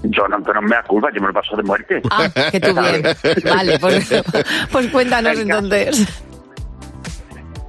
[0.04, 2.02] Yo no, pero no me da culpa, yo me lo paso de muerte.
[2.12, 3.04] Ah, que tú bien.
[3.44, 4.10] Vale, pues,
[4.72, 6.08] pues cuéntanos El caso- entonces.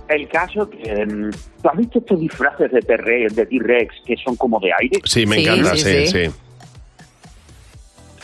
[0.08, 1.06] El caso que...
[1.06, 1.30] mm,
[1.62, 5.00] ¿Tú has visto estos disfraces de T-Rex de T-Rex que son como de aire?
[5.04, 6.26] Sí, me Sí, encanta, sí, sí, sí.
[6.26, 6.30] sí.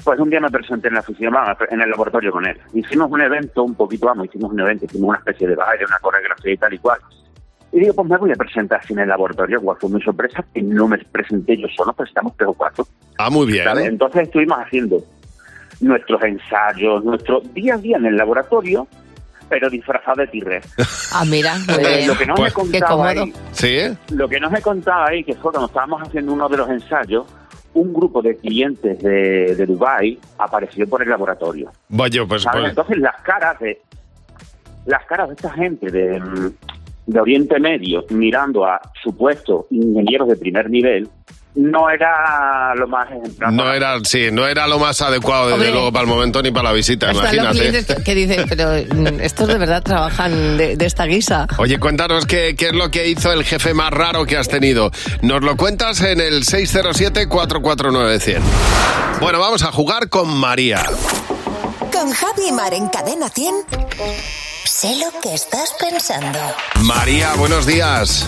[0.05, 2.59] Pues un día me presenté en la oficina, en el laboratorio con él.
[2.75, 5.99] Hicimos un evento, un poquito, vamos, hicimos un evento, hicimos una especie de baile, una
[5.99, 6.99] coreografía y tal y cual.
[7.73, 10.45] Y digo, pues me voy a presentar así en el laboratorio, cual fue mi sorpresa,
[10.53, 12.87] que no me presenté yo solo, pues estamos tres o cuatro.
[13.19, 13.65] Ah, muy bien.
[13.65, 13.87] ¿sabes?
[13.87, 14.99] Entonces estuvimos haciendo
[15.81, 18.87] nuestros ensayos, nuestro día a día en el laboratorio,
[19.49, 20.75] pero disfrazado de T-Rex.
[21.15, 23.81] Ah, mira, Eh, lo que no me Qué contaba ahí, ¿Sí?
[24.15, 27.27] lo que no me contaba ahí, que fue cuando estábamos haciendo uno de los ensayos,
[27.75, 31.71] un grupo de clientes de, de Dubai apareció por el laboratorio.
[31.89, 32.61] Vaya, pues, ¿sabes?
[32.61, 33.81] pues- Entonces las caras de
[34.87, 36.21] las caras de esta gente de,
[37.07, 41.09] de Oriente Medio mirando a supuestos ingenieros de primer nivel
[41.55, 43.09] no era lo más
[43.51, 45.71] no era, sí, no era lo más adecuado, desde Hombre.
[45.73, 47.59] luego, para el momento ni para la visita, Están los imagínate.
[47.59, 51.47] clientes que, que dicen, pero mm, estos de verdad trabajan de, de esta guisa.
[51.59, 54.91] Oye, cuéntanos qué, qué es lo que hizo el jefe más raro que has tenido.
[55.21, 58.41] Nos lo cuentas en el 607-449-100.
[59.21, 60.83] Bueno, vamos a jugar con María.
[61.93, 63.55] Con Javi Mar en Cadena 100.
[64.65, 66.39] Sé lo que estás pensando.
[66.85, 68.27] María, buenos días.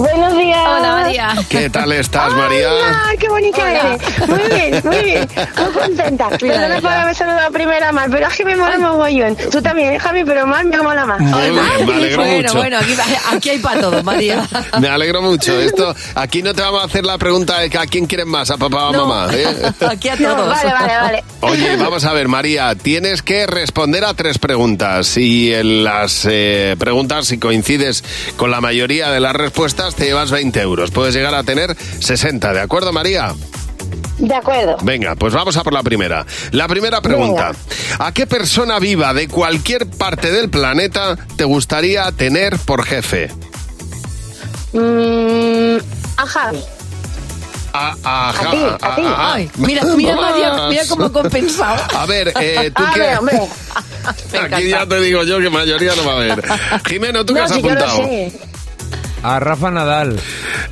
[0.00, 0.58] Buenos días.
[0.66, 1.34] Hola, María.
[1.50, 2.70] ¿Qué tal estás, María?
[3.06, 3.98] Ay, qué bonita Hola.
[3.98, 4.28] eres.
[4.28, 5.28] Muy bien, muy bien.
[5.58, 6.28] Muy contenta.
[6.30, 9.36] Perdona por haber saludado primero a Mar, pero es que me mola mogollón.
[9.36, 11.20] Tú también, ¿eh, Javi, pero Mar me mola más.
[11.20, 11.54] Muy bien,
[11.86, 12.54] me alegro bueno, mucho.
[12.56, 12.94] bueno, aquí,
[13.30, 14.48] aquí hay para todo, María.
[14.80, 15.60] Me alegro mucho.
[15.60, 18.50] Esto, aquí no te vamos a hacer la pregunta de que a quién quieren más,
[18.50, 19.06] a papá o a No.
[19.06, 19.34] mamá.
[19.34, 19.46] ¿eh?
[19.86, 20.48] Aquí a No, todos.
[20.48, 21.24] vale, vale, vale.
[21.42, 26.74] Oye, vamos a ver, María, tienes que responder a tres preguntas y en las eh,
[26.78, 28.02] preguntas, si coincides
[28.36, 30.90] con la mayoría de las respuestas, te llevas 20 euros.
[30.90, 33.34] Puedes llegar a tener 60, ¿de acuerdo, María?
[34.18, 34.76] De acuerdo.
[34.82, 36.26] Venga, pues vamos a por la primera.
[36.52, 37.52] La primera pregunta.
[37.98, 43.30] ¿A qué persona viva de cualquier parte del planeta te gustaría tener por jefe?
[44.72, 45.78] Mm,
[46.16, 46.60] a Javi.
[47.72, 49.02] A, a, A ti, a ti.
[49.06, 51.80] a- Ay, mira, mira, María, mira cómo compensado.
[51.96, 53.18] A ver, eh, ¿tú A qué?
[54.54, 56.42] Aquí ya te digo yo que mayoría no va a haber.
[56.86, 57.96] Jimeno, ¿tú qué has si yo lo apuntado?
[58.08, 58.32] sé.
[59.22, 60.18] A Rafa Nadal.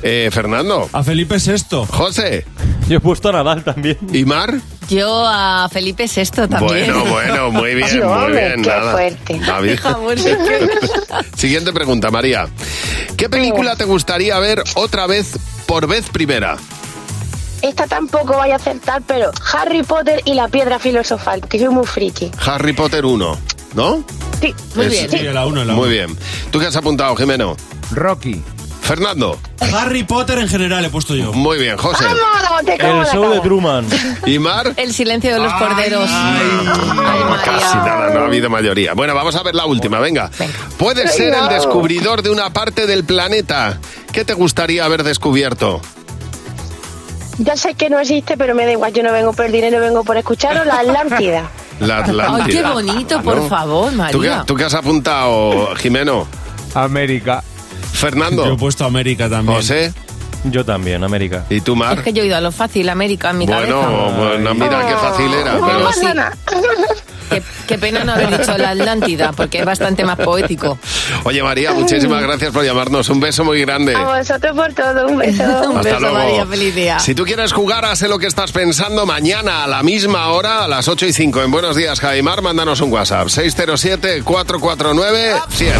[0.01, 0.89] Eh, Fernando.
[0.93, 1.85] A Felipe VI.
[1.87, 2.45] José.
[2.87, 3.97] Yo he puesto a Nadal también.
[4.11, 4.55] ¿Y Mar?
[4.89, 6.59] Yo a Felipe VI también.
[6.91, 8.63] Bueno, bueno, muy bien, muy hombre, bien.
[8.63, 8.91] qué nada.
[8.91, 9.39] fuerte.
[11.37, 12.47] Siguiente pregunta, María.
[13.15, 16.57] ¿Qué película te gustaría ver otra vez por vez primera?
[17.61, 21.85] Esta tampoco vaya a acertar, pero Harry Potter y la piedra filosofal, que soy muy
[21.85, 22.31] friki.
[22.45, 23.37] Harry Potter 1,
[23.75, 24.03] ¿no?
[24.41, 25.09] Sí, muy bien.
[25.11, 25.91] Sí, la uno, la Muy uno.
[25.91, 26.17] bien.
[26.51, 27.57] ¿Tú qué has apuntado, Jimeno?
[27.91, 28.41] Rocky.
[28.81, 29.37] Fernando.
[29.73, 31.31] Harry Potter en general he puesto yo.
[31.33, 32.05] Muy bien, José.
[32.05, 32.65] ¡Vamos!
[32.65, 33.41] ¡Te cago en la cama!
[33.43, 33.85] Truman.
[34.25, 34.73] ¿Y Mar?
[34.77, 36.09] El silencio de los corderos.
[36.09, 38.93] Casi nada, no ha habido mayoría.
[38.95, 40.31] Bueno, vamos a ver la última, venga.
[40.77, 41.53] Puedes ser el Venga.
[41.53, 43.77] descubridor de una parte del planeta.
[44.11, 45.81] ¿Qué te gustaría haber descubierto?
[47.37, 48.91] Ya sé que no existe, pero me da igual.
[48.91, 51.49] Yo no vengo por el dinero, vengo por escucharos la Atlántida.
[51.79, 52.45] La Atlántida.
[52.45, 53.47] Ay, qué bonito, por ¿No?
[53.47, 54.43] favor, ¿Tú qué, María.
[54.45, 56.27] tú qué has apuntado, Jimeno?
[56.75, 57.41] América.
[57.93, 58.45] Fernando.
[58.45, 59.57] Yo he puesto América también.
[59.57, 59.93] José.
[60.45, 61.45] Yo también, América.
[61.49, 61.97] ¿Y tú, Mar?
[61.97, 64.17] Es que yo he ido a lo fácil, América, en mi Bueno, cabeza.
[64.17, 65.53] bueno, mira qué fácil era.
[65.55, 66.23] No Pero...
[67.29, 70.77] Qué, qué pena no haber dicho la Atlántida, porque es bastante más poético.
[71.23, 73.09] Oye, María, muchísimas gracias por llamarnos.
[73.09, 73.95] Un beso muy grande.
[73.95, 75.43] A vosotros por todo, un beso.
[75.69, 76.15] Un Hasta beso, luego.
[76.17, 76.99] María, feliz día.
[76.99, 80.63] Si tú quieres jugar a Sé lo que estás pensando, mañana a la misma hora,
[80.63, 83.27] a las 8 y 5, en Buenos Días, Jaimar, mándanos un WhatsApp.
[83.27, 85.73] 607-449-100.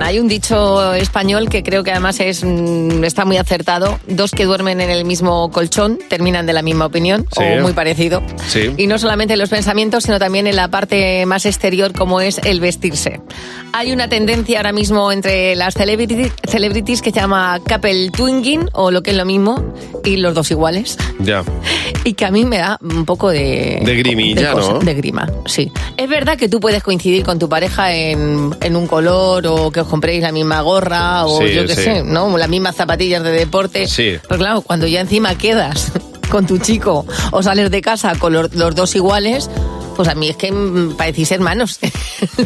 [0.00, 3.98] Hay un dicho español que creo que además es mm, está muy acertado.
[4.08, 7.42] Dos que duermen en el mismo colchón terminan de la misma opinión Sí.
[7.58, 8.22] o muy parecido.
[8.48, 8.72] Sí.
[8.76, 12.38] Y no solamente en los pensamientos, sino también en la parte más exterior como es
[12.42, 13.20] el vestirse.
[13.72, 18.90] Hay una tendencia ahora mismo entre las celebrity- celebrities que se llama couple twinning o
[18.90, 19.62] lo que es lo mismo
[20.04, 20.98] y los dos iguales.
[21.20, 21.44] Ya.
[22.06, 23.80] Y que a mí me da un poco de...
[23.82, 24.78] De grimilla, cosa, ¿no?
[24.80, 25.72] De grima, sí.
[25.96, 29.80] Es verdad que tú puedes coincidir con tu pareja en, en un color o que
[29.80, 31.82] os compréis la misma gorra o Sí, yo qué sí.
[31.82, 32.36] sé, ¿no?
[32.36, 33.86] Las mismas zapatillas de deporte.
[33.88, 34.16] Sí.
[34.28, 35.92] Pero claro, cuando ya encima quedas
[36.30, 39.48] con tu chico o sales de casa con los, los dos iguales,
[39.94, 40.52] pues a mí es que
[40.96, 41.92] parecéis hermanos en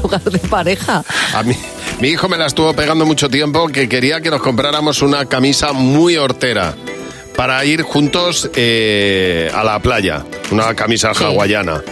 [0.02, 1.04] lugar de pareja.
[1.34, 1.54] A mí,
[2.00, 5.72] mi hijo me la estuvo pegando mucho tiempo que quería que nos compráramos una camisa
[5.72, 6.74] muy hortera
[7.36, 10.24] para ir juntos eh, a la playa.
[10.50, 11.82] Una camisa hawaiana.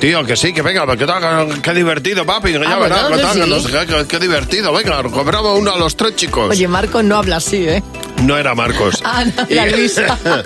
[0.00, 3.22] Tío, que sí, que venga, que tal, qué divertido, papi, que ya Ah, bueno, que
[3.22, 3.68] tal, sí.
[3.88, 6.50] que que- divertido, venga, compramos uno a los tres chicos.
[6.50, 7.82] Oye, Marco no habla así, ¿eh?
[8.22, 9.00] No era Marcos.
[9.04, 10.18] Ah, no, era Luisa.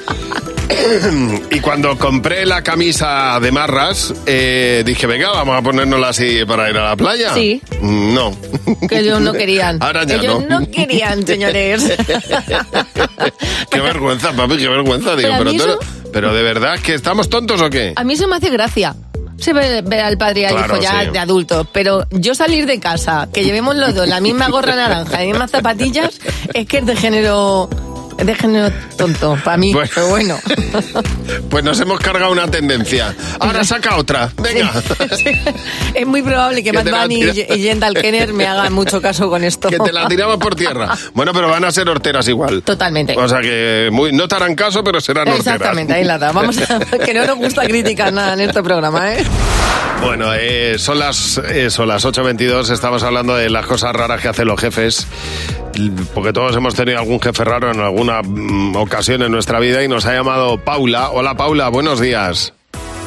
[1.50, 6.68] y cuando compré la camisa de marras, eh, dije, venga, vamos a ponérnosla así para
[6.70, 7.34] ir a la playa.
[7.34, 7.60] Sí.
[7.80, 8.36] Mm, No.
[8.88, 9.78] Que ellos no querían.
[9.82, 10.60] Ahora ya ellos no.
[10.60, 11.84] no querían, señores.
[13.70, 15.14] Qué vergüenza, papi, qué vergüenza.
[15.16, 15.50] Digo, Pero
[16.12, 17.92] pero, tú- de verdad, que estamos tontos o qué?
[17.96, 18.94] A mí eso me hace gracia.
[19.38, 21.10] Se ve, ve al padre y al Claro, hijo ya sí.
[21.12, 25.12] de adultos, pero yo salir de casa, que llevemos los dos la misma gorra naranja,
[25.12, 26.20] las mismas zapatillas,
[26.54, 27.68] es que es de género,
[28.36, 29.90] género tonto, para mí, Bueno.
[29.94, 30.38] pero bueno.
[31.50, 33.14] Pues nos hemos cargado una tendencia.
[33.40, 34.30] Ahora saca otra.
[34.36, 34.70] Venga.
[35.94, 39.30] Es muy probable que Que Matt Bunny y y Jendal Kenner me hagan mucho caso
[39.30, 39.68] con esto.
[39.68, 40.94] Que te la tiramos por tierra.
[41.14, 42.62] Bueno, pero van a ser horteras igual.
[42.62, 43.16] Totalmente.
[43.16, 45.46] O sea que muy, no te harán caso, pero serán horteras.
[45.46, 46.32] Exactamente, ahí la da.
[46.32, 49.24] Vamos a, que no nos gusta criticar nada en este programa, ¿eh?
[50.02, 54.28] Bueno, eh, son las eh, son las 8.22, estamos hablando de las cosas raras que
[54.28, 55.06] hacen los jefes,
[56.14, 59.88] porque todos hemos tenido algún jefe raro en alguna mm, ocasión en nuestra vida y
[59.88, 61.10] nos ha llamado Paula.
[61.10, 62.52] Hola Paula, buenos días.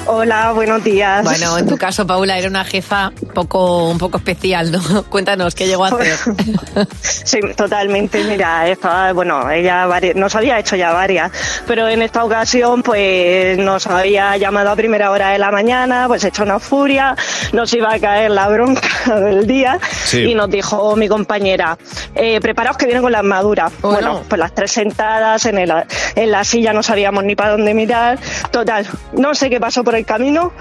[0.07, 1.23] Hola, buenos días.
[1.23, 5.03] Bueno, en tu caso, Paula, era una jefa poco, un poco especial, ¿no?
[5.09, 6.17] Cuéntanos, ¿qué llegó a hacer?
[7.01, 8.23] Sí, totalmente.
[8.25, 11.31] Mira, estaba, bueno, ella nos había hecho ya varias,
[11.67, 16.23] pero en esta ocasión, pues nos había llamado a primera hora de la mañana, pues
[16.25, 17.15] hecho una furia,
[17.53, 18.81] nos iba a caer la bronca
[19.19, 20.23] del día Sí.
[20.31, 21.77] y nos dijo mi compañera,
[22.15, 23.69] eh, preparaos que vienen con la armadura.
[23.81, 25.71] Bueno, pues las tres sentadas en, el,
[26.15, 28.19] en la silla no sabíamos ni para dónde mirar.
[28.51, 30.51] Total, no sé qué pasó por el camino,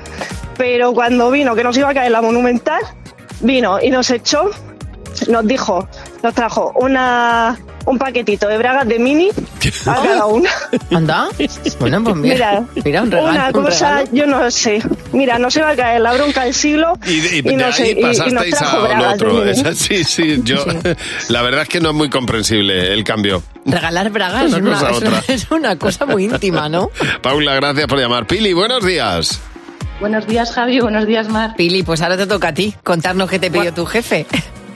[0.56, 2.82] pero cuando vino que nos iba a caer la monumental,
[3.40, 4.50] vino y nos echó
[5.28, 5.88] nos dijo,
[6.22, 9.30] nos trajo una un paquetito de bragas de mini
[9.86, 10.50] a cada una.
[10.94, 11.28] ¿Anda?
[11.78, 14.08] Bueno, pues mira, mira, un regalo, una un cosa, regalo.
[14.12, 14.82] yo no sé.
[15.12, 17.66] Mira, no se va a caer la bronca del siglo Y, de- y de no
[17.66, 19.32] ahí sé, y- y, nos pasasteis trajo a lo otro.
[19.34, 19.50] mini.
[19.50, 20.64] Esa- Sí, sí, yo.
[21.28, 23.42] La verdad es que no es muy comprensible el cambio.
[23.64, 26.90] Regalar bragas es Una es una- es una cosa muy íntima, ¿no?
[27.22, 28.26] Paula, gracias por llamar.
[28.26, 29.40] Pili, buenos días.
[30.00, 30.80] Buenos días, Javi.
[30.80, 31.54] Buenos días, Mar.
[31.56, 34.26] Pili, pues ahora te toca a ti contarnos qué te pidió tu jefe.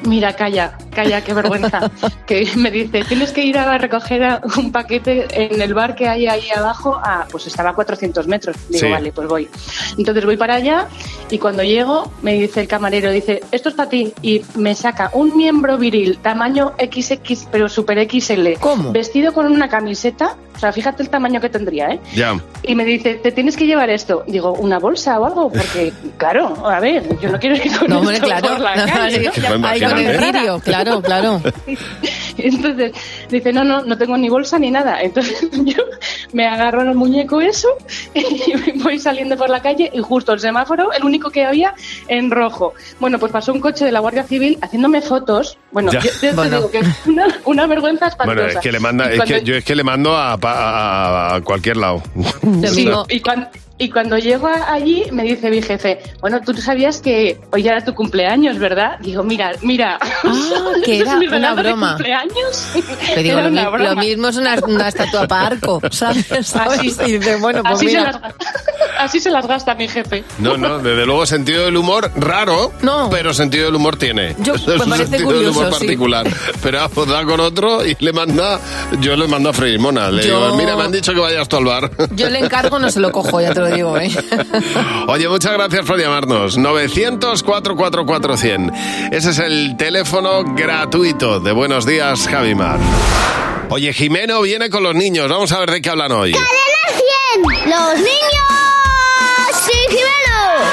[0.07, 1.91] Mira, calla, calla, qué vergüenza.
[2.27, 6.27] que me dice, tienes que ir a recoger un paquete en el bar que hay
[6.27, 7.01] ahí abajo.
[7.03, 8.57] Ah, pues estaba a 400 metros.
[8.69, 8.91] Digo, Sí.
[8.91, 9.49] vale, pues voy.
[9.97, 10.89] Entonces voy para allá
[11.31, 14.13] y cuando llego me dice el camarero, dice, esto es para ti.
[14.23, 18.55] Y me saca un miembro viril, tamaño XX, pero super XL.
[18.61, 18.93] ¿Cómo?
[18.93, 22.01] Vestido con una camiseta O sea, fíjate el tamaño que tendría, ¿eh?
[22.15, 22.39] Ya.
[22.63, 24.25] Y me dice, ¿te tienes que llevar esto?
[24.27, 25.51] Digo, ¿una bolsa o algo?
[25.51, 28.49] Porque, claro, a ver, yo no quiero ir con No, hombre, esto claro.
[28.49, 29.59] por la calle, ¿no?
[29.59, 31.43] Me está, Ahí con el cirio, claro, claro.
[32.39, 32.93] Entonces
[33.31, 35.01] dice, no, no, no tengo ni bolsa ni nada.
[35.03, 35.83] Entonces yo
[36.35, 37.69] me agarro en el muñeco eso
[38.15, 41.75] y voy saliendo por la calle y justo el semáforo, el único que había
[42.09, 42.75] en rojo.
[43.01, 45.57] Bueno, pues pasó un coche de la Guardia Civil haciéndome fotos.
[45.71, 46.01] Bueno, Ya.
[46.01, 46.57] yo, yo te Bueno.
[46.57, 48.35] digo que es una, una vergüenza espantosa.
[48.43, 51.35] Bueno, es que le manda, es que yo es que le mando a, pa- a-
[51.37, 52.03] a cualquier lado.
[52.43, 53.21] Lo Sí, y,
[53.77, 57.93] y cuando llego allí me dice mi jefe, bueno, tú sabías que hoy era tu
[57.95, 58.99] cumpleaños, ¿verdad?
[59.01, 59.99] Digo, mira, mira.
[60.03, 61.89] Ah, que ¿ese es era mi una broma.
[61.95, 62.69] cumpleaños?
[63.15, 63.79] Te digo, Era lo, mi- broma.
[63.79, 66.27] lo mismo es una, una estatua para arco, ¿sabes?
[66.47, 66.79] ¿Sabes?
[66.79, 68.13] Así, Y dices, bueno, pues así, se mira.
[68.13, 68.21] las,
[68.99, 70.23] así se las gasta mi jefe.
[70.39, 73.09] No, no, desde luego sentido del humor raro, No.
[73.11, 74.37] pero sentido del humor tiene.
[74.39, 75.85] Yo- Es me un parece sentido del humor curioso, sí.
[75.87, 76.27] particular.
[76.63, 78.61] Pero vamos, da con otro y le manda,
[79.01, 80.11] yo le mando a freír mona.
[80.11, 81.91] Le Yo- digo, mira, me han dicho que vayas tú al bar.
[82.15, 84.11] Yo le encargo, no se lo cojo, ya te lo digo, ¿eh?
[85.09, 86.59] Oye, muchas gracias por llamarnos.
[86.59, 89.11] 900-444-100.
[89.13, 92.79] Ese es el teléfono gratuito de Buenos Días, Javimar.
[93.71, 95.29] Oye, Jimeno viene con los niños.
[95.29, 96.33] Vamos a ver de qué hablan hoy.
[96.33, 96.51] ¡Cadena
[97.35, 97.43] 100!
[97.71, 98.11] ¡Los niños!
[99.65, 100.65] ¡Sí, Jimeno!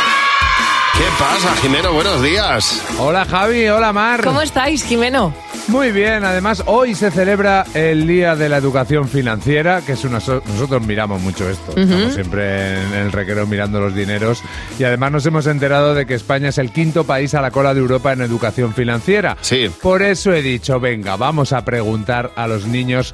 [0.97, 1.93] ¿Qué pasa, Jimeno?
[1.93, 2.81] Buenos días.
[2.99, 4.21] Hola Javi, hola Mar.
[4.23, 5.33] ¿Cómo estáis, Jimeno?
[5.67, 10.19] Muy bien, además hoy se celebra el Día de la Educación Financiera, que es una
[10.19, 14.43] so- nosotros miramos mucho esto, estamos siempre en el recreo mirando los dineros
[14.77, 17.73] y además nos hemos enterado de que España es el quinto país a la cola
[17.73, 19.37] de Europa en educación financiera.
[19.41, 19.71] Sí.
[19.81, 23.13] Por eso he dicho, venga, vamos a preguntar a los niños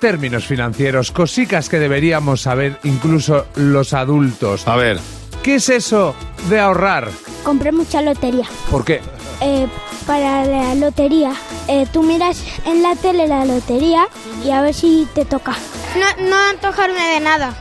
[0.00, 4.66] términos financieros, cositas que deberíamos saber incluso los adultos.
[4.66, 4.98] A ver.
[5.42, 6.16] ¿Qué es eso
[6.50, 7.08] de ahorrar?
[7.44, 8.46] Compré mucha lotería.
[8.70, 9.00] ¿Por qué?
[9.40, 9.68] Eh,
[10.06, 11.32] para la lotería,
[11.68, 14.08] eh, tú miras en la tele la lotería
[14.44, 15.56] y a ver si te toca.
[15.96, 17.54] No, no antojarme de nada.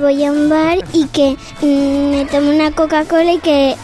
[0.00, 3.76] voy a un bar y que mm, me tomo una Coca-Cola y que,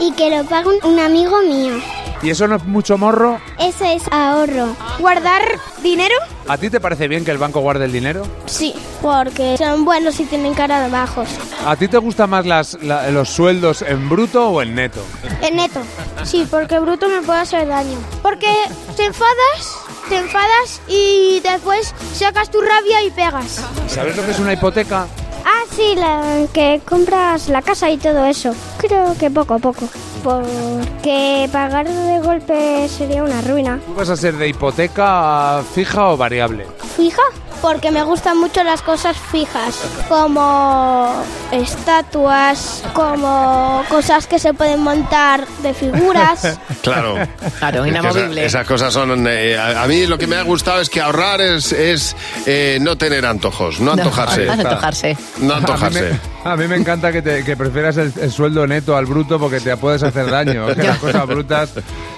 [0.00, 1.80] y que lo pague un, un amigo mío.
[2.22, 3.38] ¿Y eso no es mucho morro?
[3.58, 4.74] Eso es ahorro.
[4.98, 5.42] ¿Guardar
[5.82, 6.14] dinero?
[6.48, 8.22] ¿A ti te parece bien que el banco guarde el dinero?
[8.46, 11.28] Sí, porque son buenos y tienen cara de bajos.
[11.66, 15.00] ¿A ti te gustan más las, la- los sueldos en bruto o en neto?
[15.42, 15.80] En neto.
[16.24, 17.98] Sí, porque bruto me puede hacer daño.
[18.22, 18.48] Porque
[18.96, 19.76] te enfadas,
[20.08, 23.60] te enfadas y después sacas tu rabia y pegas.
[23.88, 25.06] ¿Sabes lo que es una hipoteca?
[25.44, 28.52] Ah, sí, la que compras la casa y todo eso.
[28.78, 29.88] Creo que poco a poco.
[30.26, 33.78] Porque pagar de golpe sería una ruina.
[33.86, 36.66] ¿Tú vas a ser de hipoteca fija o variable?
[36.96, 37.22] ¿Fija?
[37.62, 39.76] Porque me gustan mucho las cosas fijas,
[40.08, 46.58] como estatuas, como cosas que se pueden montar de figuras.
[46.86, 47.16] Claro.
[47.58, 48.46] Claro, Es que inamovible.
[48.46, 49.26] esa- esas cosas son...
[49.26, 52.14] eh, a, a mí lo que me ha gustado es que ahorrar es, es
[52.46, 54.46] eh, no tener antojos, no antojarse.
[54.46, 55.16] No, antojarse.
[55.38, 56.00] No A antojarse.
[56.02, 56.08] mí
[56.44, 59.40] me, a mí me encanta que, te- que prefieras el, el sueldo neto al bruto
[59.40, 60.66] porque te puedes hacer daño.
[60.76, 61.70] Que las cosas brutas.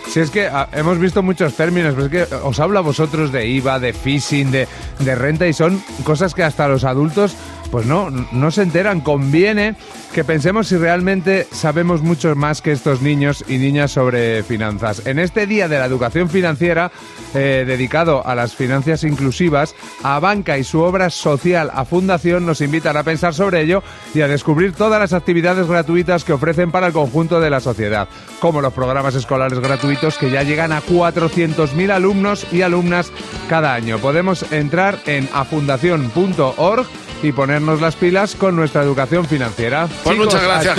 [0.09, 3.31] Si es que ah, hemos visto muchos términos, pero es que os hablo a vosotros
[3.31, 4.67] de IVA, de phishing, de,
[5.01, 7.37] de renta y son cosas que hasta los adultos
[7.71, 9.01] pues no, no se enteran.
[9.01, 9.75] Conviene
[10.13, 15.07] que pensemos si realmente sabemos mucho más que estos niños y niñas sobre finanzas.
[15.07, 16.91] En este Día de la Educación Financiera,
[17.35, 22.61] eh, dedicado a las finanzas inclusivas, a Banca y su obra social a Fundación nos
[22.61, 23.83] invitan a pensar sobre ello
[24.15, 28.09] y a descubrir todas las actividades gratuitas que ofrecen para el conjunto de la sociedad,
[28.41, 33.13] como los programas escolares gratuitos que ya llegan a 400.000 alumnos y alumnas
[33.49, 33.99] cada año.
[33.99, 36.87] Podemos entrar en afundación.org
[37.23, 39.87] y ponernos las pilas con nuestra educación financiera.
[39.87, 40.79] Pues Chicos, muchas gracias.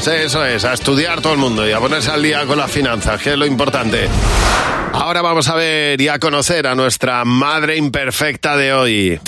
[0.00, 2.70] Sí, eso es, a estudiar todo el mundo y a ponerse al día con las
[2.70, 4.08] finanzas, que es lo importante.
[4.92, 9.20] Ahora vamos a ver y a conocer a nuestra madre imperfecta de hoy.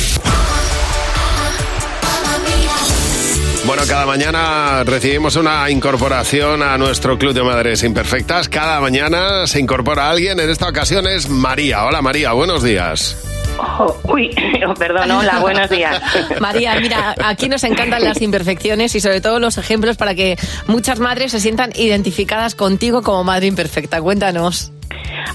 [3.66, 8.48] Bueno, cada mañana recibimos una incorporación a nuestro Club de Madres Imperfectas.
[8.48, 10.40] Cada mañana se incorpora alguien.
[10.40, 11.84] En esta ocasión es María.
[11.84, 13.16] Hola María, buenos días.
[13.60, 14.30] Oh, uy,
[14.66, 16.00] oh, perdón, hola, buenos días.
[16.40, 20.36] María, mira, aquí nos encantan las imperfecciones y sobre todo los ejemplos para que
[20.66, 24.00] muchas madres se sientan identificadas contigo como madre imperfecta.
[24.00, 24.72] Cuéntanos.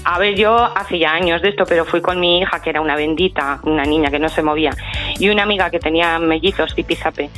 [0.04, 2.80] A ver, yo hace ya años de esto, pero fui con mi hija, que era
[2.80, 4.70] una bendita, una niña que no se movía,
[5.18, 7.30] y una amiga que tenía mellizos y pizape,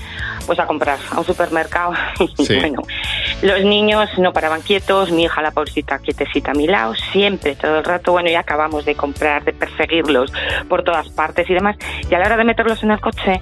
[0.47, 1.93] pues a comprar a un supermercado.
[2.39, 2.57] Y Sí.
[2.59, 2.83] bueno,
[3.43, 7.79] los niños no paraban quietos, mi hija, la pobrecita, quietecita a mi lado, siempre, todo
[7.79, 8.13] el rato.
[8.13, 10.33] Bueno, ya acabamos de comprar, de perseguirlos
[10.69, 11.77] por todas partes y demás.
[12.11, 13.41] Y a la hora de meterlos en el coche,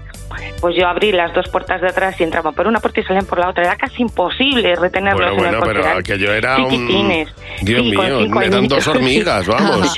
[0.61, 3.27] pues yo abrí las dos puertas de atrás y entraban por una puerta y salían
[3.27, 3.65] por la otra.
[3.65, 5.73] Era casi imposible retenerlos Bueno, en el coche.
[5.73, 7.27] pero eran aquello era un...
[7.63, 9.97] Dios Sí, mío, eran dos hormigas, vamos.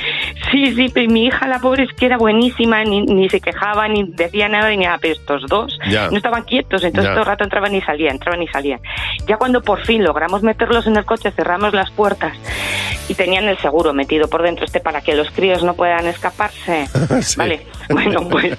[0.51, 3.87] Sí, sí, pero mi hija, la pobre, es que era buenísima, ni, ni se quejaba,
[3.87, 6.09] ni decía nada, ni nada, pero estos dos Ya.
[6.09, 7.11] no estaban quietos, entonces Ya.
[7.11, 8.79] todo el rato entraban y salían, entraban y salían.
[9.27, 12.35] Ya cuando por fin logramos meterlos en el coche, cerramos las puertas
[13.07, 16.87] y tenían el seguro metido por dentro, este para que los críos no puedan escaparse.
[17.21, 17.37] Sí.
[17.37, 18.57] Vale, bueno, pues,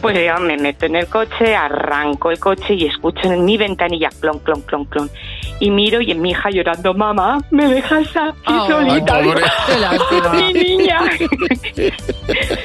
[0.00, 4.08] pues ya me meto en el coche, arranco el coche y escucho en mi ventanilla
[4.20, 5.10] clon, clon, clon, clon.
[5.60, 9.16] Y miro y en mi hija llorando, mamá, me dejas aquí solita.
[10.32, 11.00] Ay, mi niña.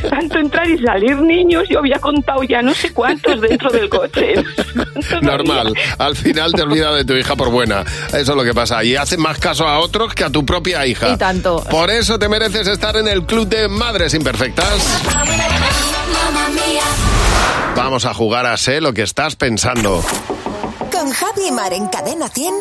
[0.10, 4.36] Tanto entrar y salir niños, yo había contado ya no sé cuántos dentro del coche.
[5.22, 5.74] Normal.
[5.98, 7.84] Al final te olvidas de tu hija por buena.
[8.08, 8.84] Eso es lo que pasa.
[8.84, 11.10] Y haces más caso a otros que a tu propia hija.
[11.10, 11.64] Y tanto.
[11.70, 15.02] Por eso te mereces estar en el club de madres imperfectas.
[17.76, 20.04] Vamos a jugar a sé lo que estás pensando.
[20.92, 22.54] Con Javi y Mar en Cadena 100.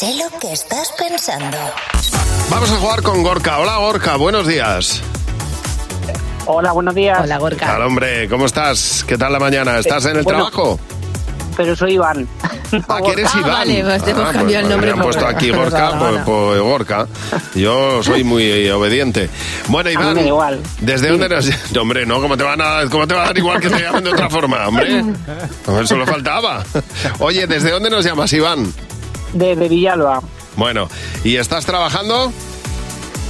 [0.00, 1.58] Sé lo que estás pensando.
[2.48, 3.58] Vamos a jugar con Gorka.
[3.58, 5.02] Hola Gorka, buenos días.
[6.46, 7.18] Hola, buenos días.
[7.22, 8.26] Hola, ¿Qué tal, hombre?
[8.28, 9.04] ¿Cómo estás?
[9.06, 9.78] ¿Qué tal la mañana?
[9.78, 10.80] ¿Estás en el Bueno, trabajo?
[11.54, 12.26] Pero soy Iván.
[12.88, 13.50] ¿A que eres Ah, Iván?
[13.52, 15.90] vale, pues te hemos Ah, cambiado el me nombre han por- puesto aquí por Gorka,
[15.90, 16.24] la pues, gana.
[16.24, 17.06] pues, Gorka.
[17.54, 19.28] Yo soy muy obediente.
[19.68, 20.60] Bueno, Iván, me igual.
[20.80, 21.50] ¿desde dónde nos...?
[21.74, 23.78] No, hombre, no, ¿cómo te, van a, ¿cómo te va a dar igual que te
[23.82, 25.02] llamen de otra forma, hombre?
[25.66, 26.64] No, Eso lo faltaba.
[27.18, 28.72] Oye, ¿desde dónde nos llamas, Iván?
[29.32, 30.22] Desde Villalba.
[30.56, 30.88] Bueno,
[31.24, 32.32] ¿y estás trabajando?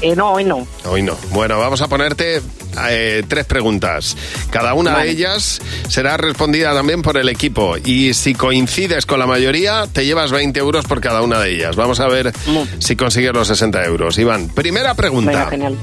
[0.02, 0.66] Eh, no, hoy no.
[0.86, 1.16] Hoy no.
[1.30, 2.40] Bueno, vamos a ponerte
[2.88, 4.16] eh, tres preguntas.
[4.50, 5.04] Cada una Vale.
[5.06, 7.76] de ellas será respondida también por el equipo.
[7.84, 11.76] Y si coincides con la mayoría, te llevas 20 euros por cada una de ellas.
[11.76, 12.32] Vamos a ver
[12.78, 14.16] si consigues los 60 euros.
[14.18, 15.30] Iván, primera pregunta.
[15.32, 15.76] Venga, genial.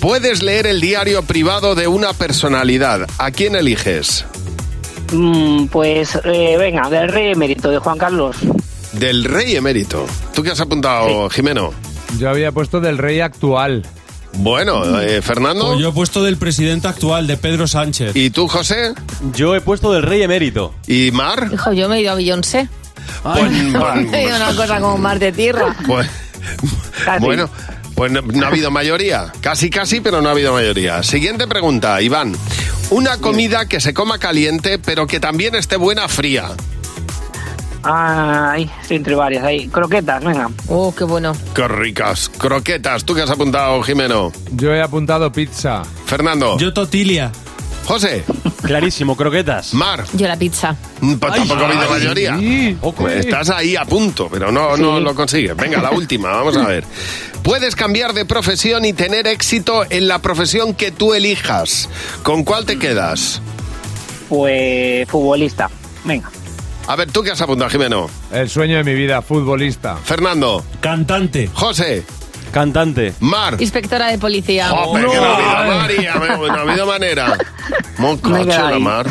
[0.00, 3.08] Puedes leer el diario privado de una personalidad.
[3.18, 4.24] ¿A quién eliges?
[5.12, 8.36] Mm, pues, eh, venga, del rey emérito de Juan Carlos.
[9.04, 10.06] Del rey emérito.
[10.34, 11.74] ¿Tú qué has apuntado, Jimeno?
[12.18, 13.84] Yo había puesto del rey actual.
[14.38, 15.66] Bueno, eh, Fernando.
[15.66, 18.16] Pues yo he puesto del presidente actual, de Pedro Sánchez.
[18.16, 18.94] ¿Y tú, José?
[19.34, 20.74] Yo he puesto del rey emérito.
[20.86, 21.50] ¿Y Mar?
[21.52, 22.66] Hijo, yo me he ido a Beyoncé.
[23.22, 25.76] Pues, Me he ido a una cosa como mar de tierra.
[25.86, 26.08] Pues,
[27.20, 27.50] bueno,
[27.94, 29.32] pues no, no ha habido mayoría.
[29.42, 31.02] Casi, casi, pero no ha habido mayoría.
[31.02, 32.34] Siguiente pregunta, Iván.
[32.88, 36.52] Una comida que se coma caliente, pero que también esté buena fría.
[37.84, 39.68] Ay, estoy entre varias ahí.
[39.68, 40.48] Croquetas, venga.
[40.68, 41.32] Oh, qué bueno.
[41.54, 42.30] Qué ricas.
[42.38, 43.04] Croquetas.
[43.04, 44.32] ¿Tú qué has apuntado, Jimeno?
[44.52, 45.82] Yo he apuntado pizza.
[46.06, 46.56] Fernando.
[46.58, 47.30] Yo totilia.
[47.86, 48.24] José.
[48.62, 49.74] Clarísimo, croquetas.
[49.74, 50.04] Mar.
[50.14, 50.74] Yo la pizza.
[51.02, 52.38] Mm, Pues tampoco ha habido ay, mayoría.
[52.38, 52.78] sí.
[52.96, 55.54] Pues estás ahí a punto, pero no, no lo consigues.
[55.54, 56.84] Venga, la última, vamos a ver.
[57.42, 61.90] Puedes cambiar de profesión y tener éxito en la profesión que tú elijas.
[62.22, 63.42] ¿Con cuál te quedas?
[64.30, 65.68] Pues futbolista.
[66.04, 66.30] Venga.
[66.86, 68.10] A ver, ¿tú qué has apuntado, Jimeno?
[68.30, 69.96] El sueño de mi vida, futbolista.
[69.96, 70.62] Fernando.
[70.80, 71.48] Cantante.
[71.54, 72.04] José.
[72.54, 73.12] Cantante.
[73.18, 73.56] Mar.
[73.58, 74.68] Inspectora de policía.
[74.68, 77.36] Joder, que no ha habido María, no ha habido manera.
[77.98, 79.06] Me quedado la mar.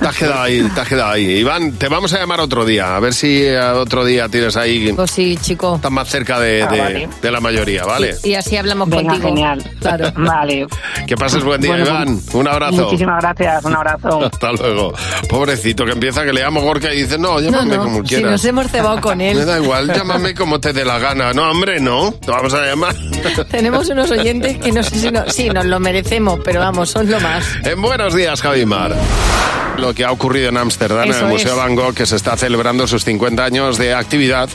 [0.00, 1.24] Te has quedado ahí, te has quedado ahí.
[1.38, 4.92] Iván, te vamos a llamar otro día, a ver si eh, otro día tienes ahí...
[4.92, 5.74] Pues sí, chico.
[5.76, 7.08] Estás más cerca de, Ah, de- vale.
[7.20, 8.14] de la mayoría, ¿vale?
[8.22, 9.28] Y así hablamos Venga, contigo.
[9.28, 9.62] genial.
[9.80, 10.12] Claro.
[10.16, 10.66] Vale.
[11.06, 12.20] Que pases buen día, Bueno, Iván.
[12.32, 12.84] Un abrazo.
[12.84, 13.64] Muchísimas gracias.
[13.64, 14.24] Un abrazo.
[14.32, 14.92] Hasta luego.
[15.28, 18.30] Pobrecito, que empieza que le llamo Gorka y dice, no, llámame no, como si quieras.
[18.32, 19.44] nos hemos cebado con Me él.
[19.44, 21.32] da igual, llámame como te dé la gana.
[21.32, 22.12] No, hombre, no.
[22.12, 22.96] Te vamos a llamar.
[23.50, 27.10] Tenemos unos oyentes que no sé si no, sí, nos lo merecemos, pero vamos, son
[27.10, 27.44] lo más.
[27.64, 28.96] En Buenos Días, Javimar.
[29.78, 31.56] Lo que ha ocurrido en Ámsterdam, en el Museo es.
[31.56, 34.48] Van Gogh, que se está celebrando sus 50 años de actividad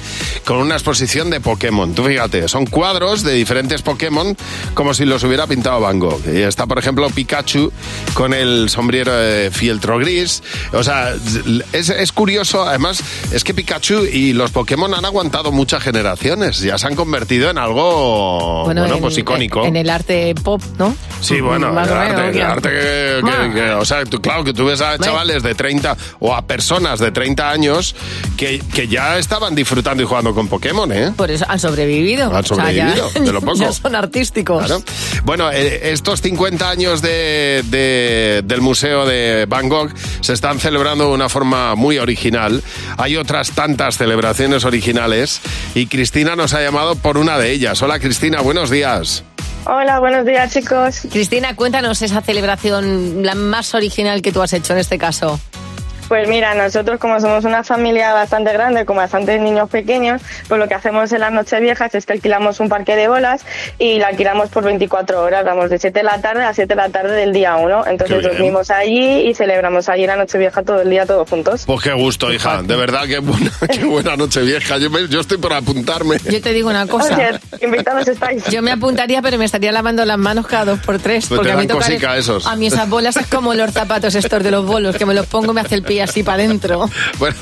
[0.45, 1.93] con una exposición de Pokémon.
[1.93, 4.38] Tú fíjate, son cuadros de diferentes Pokémon
[4.74, 6.22] como si los hubiera pintado Van Gogh.
[6.32, 7.72] Y está, por ejemplo, Pikachu
[8.13, 10.43] con el sombrero de fieltro gris.
[10.74, 11.15] O sea,
[11.74, 13.01] es, es curioso, además,
[13.32, 16.59] es que Pikachu y los Pokémon han aguantado muchas generaciones.
[16.59, 18.07] Ya se han convertido en algo,
[18.66, 19.66] bueno, en, pues icónico.
[19.66, 20.95] En el arte pop, ¿no?
[21.22, 22.51] Sí, bueno, el o arte, el claro.
[22.53, 25.97] arte que, que- que- o sea, tú, claro, que tú ves a chavales de 30
[26.20, 27.95] o a personas de 30 años
[28.38, 31.12] que, que ya estaban disfrutando y jugando con Pokémon, ¿eh?
[31.16, 32.26] Por eso han sobrevivido.
[32.36, 33.58] Han O sea, ya- sobrevivido, de lo poco.
[33.58, 34.66] ya son artísticos.
[34.66, 34.84] Claro.
[35.24, 39.91] Bueno, eh, estos 50 años de, de- del Museo de Van Gogh
[40.22, 42.64] se están celebrando de una forma muy original.
[42.97, 45.41] Hay otras tantas celebraciones originales
[45.76, 47.82] y Cristina nos ha llamado por una de ellas.
[47.82, 49.24] Hola Cristina, buenos días.
[49.66, 51.02] Hola, buenos días, chicos.
[51.12, 55.39] Cristina, cuéntanos esa celebración, la más original que tú has hecho en este caso.
[56.08, 60.68] Pues mira, nosotros como somos una familia bastante grande, con bastantes niños pequeños, pues lo
[60.68, 63.41] que hacemos en las noches viejas es que alquilamos un parque de bolas
[63.78, 66.76] y la alquilamos por 24 horas, vamos de 7 de la tarde a 7 de
[66.76, 67.88] la tarde del día 1.
[67.88, 71.64] Entonces dormimos allí y celebramos allí la noche vieja todo el día, todos juntos.
[71.66, 72.62] Pues qué gusto, hija.
[72.64, 74.78] De verdad, qué buena, qué buena noche vieja.
[74.78, 76.18] Yo, me- yo estoy por apuntarme.
[76.30, 77.16] Yo te digo una cosa.
[77.16, 78.45] Oye, invitados estáis.
[78.45, 81.26] Yo me apuntaría, pero me estaría lavando las manos cada dos por tres.
[81.28, 82.47] Pues porque te a mí tocar- esos.
[82.47, 85.26] A mí esas bolas es como los zapatos estos de los bolos, que me los
[85.26, 86.89] pongo y me hace el pie así para adentro.
[87.20, 87.36] Bueno,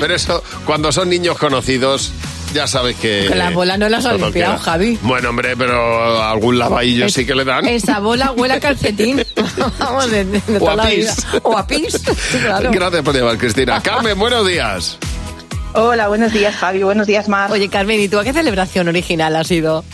[0.00, 2.12] pero eso, cuando son niños conocidos,
[2.54, 3.30] ya sabes que...
[3.34, 4.62] Las bolas no las todo limpiado, queda.
[4.64, 4.98] Javi.
[5.02, 7.66] Bueno, hombre, pero algún lavadillo Es- sí que le dan.
[7.66, 9.24] Esa bola huele a calcetín.
[9.78, 10.96] Vamos, de, de- O toda a la pis.
[10.96, 11.14] vida.
[11.42, 11.98] O a pis.
[12.42, 12.70] Claro.
[12.72, 13.82] Gracias por llamar, Cristina.
[13.82, 14.98] Carmen, buenos días.
[15.74, 16.82] Hola, buenos días, Javi.
[16.82, 17.50] Buenos días, Mar.
[17.50, 19.84] Oye, Carmen, ¿y tú a qué celebración original has ido?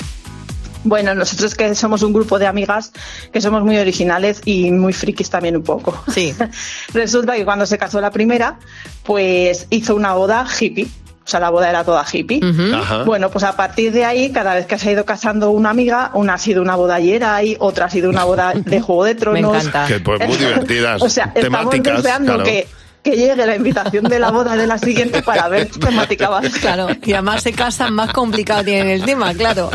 [0.84, 2.92] Bueno, nosotros que somos un grupo de amigas
[3.32, 6.02] que somos muy originales y muy frikis también un poco.
[6.12, 6.34] Sí.
[6.94, 8.58] Resulta que cuando se casó la primera,
[9.02, 10.86] pues hizo una boda hippie.
[11.28, 12.40] O sea, la boda era toda hippie.
[12.74, 13.04] Ajá.
[13.04, 16.10] Bueno, pues a partir de ahí, cada vez que se ha ido casando una amiga,
[16.14, 19.68] una ha sido una boda Jedi, otra ha sido una boda de Juego de Tronos.
[19.86, 21.02] Que pues muy divertidas.
[21.02, 22.44] O sea, estamos deseando claro.
[22.44, 22.66] que,
[23.02, 26.38] que llegue la invitación de la boda de la siguiente para ver qué temática va
[26.38, 26.52] a ser.
[26.52, 29.70] Claro, y además se casan más complicado tienen el tema, claro.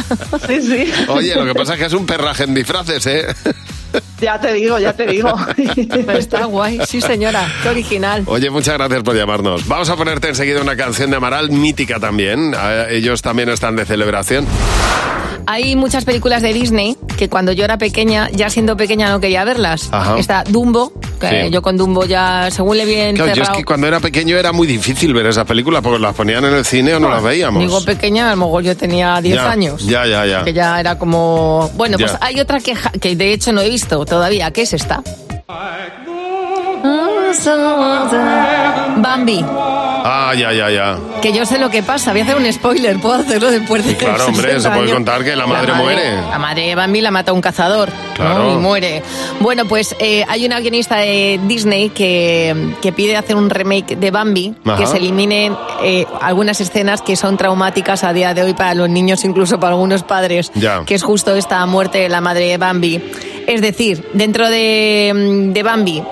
[0.47, 0.93] Sí, sí.
[1.07, 3.25] Oye, lo que pasa es que es un perraje en disfraces, ¿eh?
[4.19, 5.33] Ya te digo, ya te digo.
[6.05, 8.23] Pero está guay, sí señora, qué original.
[8.25, 9.67] Oye, muchas gracias por llamarnos.
[9.67, 12.53] Vamos a ponerte enseguida una canción de Amaral mítica también.
[12.89, 14.47] Ellos también están de celebración.
[15.45, 19.43] Hay muchas películas de Disney que cuando yo era pequeña, ya siendo pequeña no quería
[19.43, 19.89] verlas.
[19.91, 20.17] Ajá.
[20.17, 21.49] Está Dumbo, que Sí.
[21.51, 24.51] yo con Dumbo ya, según le vi Claro, yo es que cuando era pequeño era
[24.51, 27.61] muy difícil ver esas películas porque las ponían en el cine o no las veíamos.
[27.61, 29.85] Digo pequeña, a lo mejor yo tenía 10 Ya, años.
[29.85, 30.43] Ya, ya, ya.
[30.43, 31.69] Que ya era como...
[31.75, 32.05] Bueno, Ya.
[32.07, 34.51] pues hay otra que, que de hecho no he visto todavía.
[34.51, 35.01] ¿Qué es esta?
[38.97, 39.43] Bambi.
[40.05, 40.97] Ah, ya, ya, ya.
[41.21, 42.11] Que yo sé lo que pasa.
[42.11, 42.99] Voy a hacer un spoiler.
[42.99, 44.93] ¿Puedo hacerlo después de Claro, hombre, 60 se puede años?
[44.93, 46.15] contar que la madre muere.
[46.29, 47.89] La madre de Bambi la mata un cazador.
[47.89, 48.13] ¿no?
[48.15, 48.53] Claro.
[48.53, 49.01] Y muere.
[49.39, 54.11] Bueno, pues eh, hay una guionista de Disney que, que pide hacer un remake de
[54.11, 54.75] Bambi, Ajá.
[54.77, 58.89] que se eliminen eh, algunas escenas que son traumáticas a día de hoy para los
[58.89, 60.51] niños, incluso para algunos padres.
[60.55, 60.83] Ya.
[60.85, 63.01] Que es justo esta muerte de la madre de Bambi.
[63.47, 66.03] Es decir, dentro de, mm, de Bambi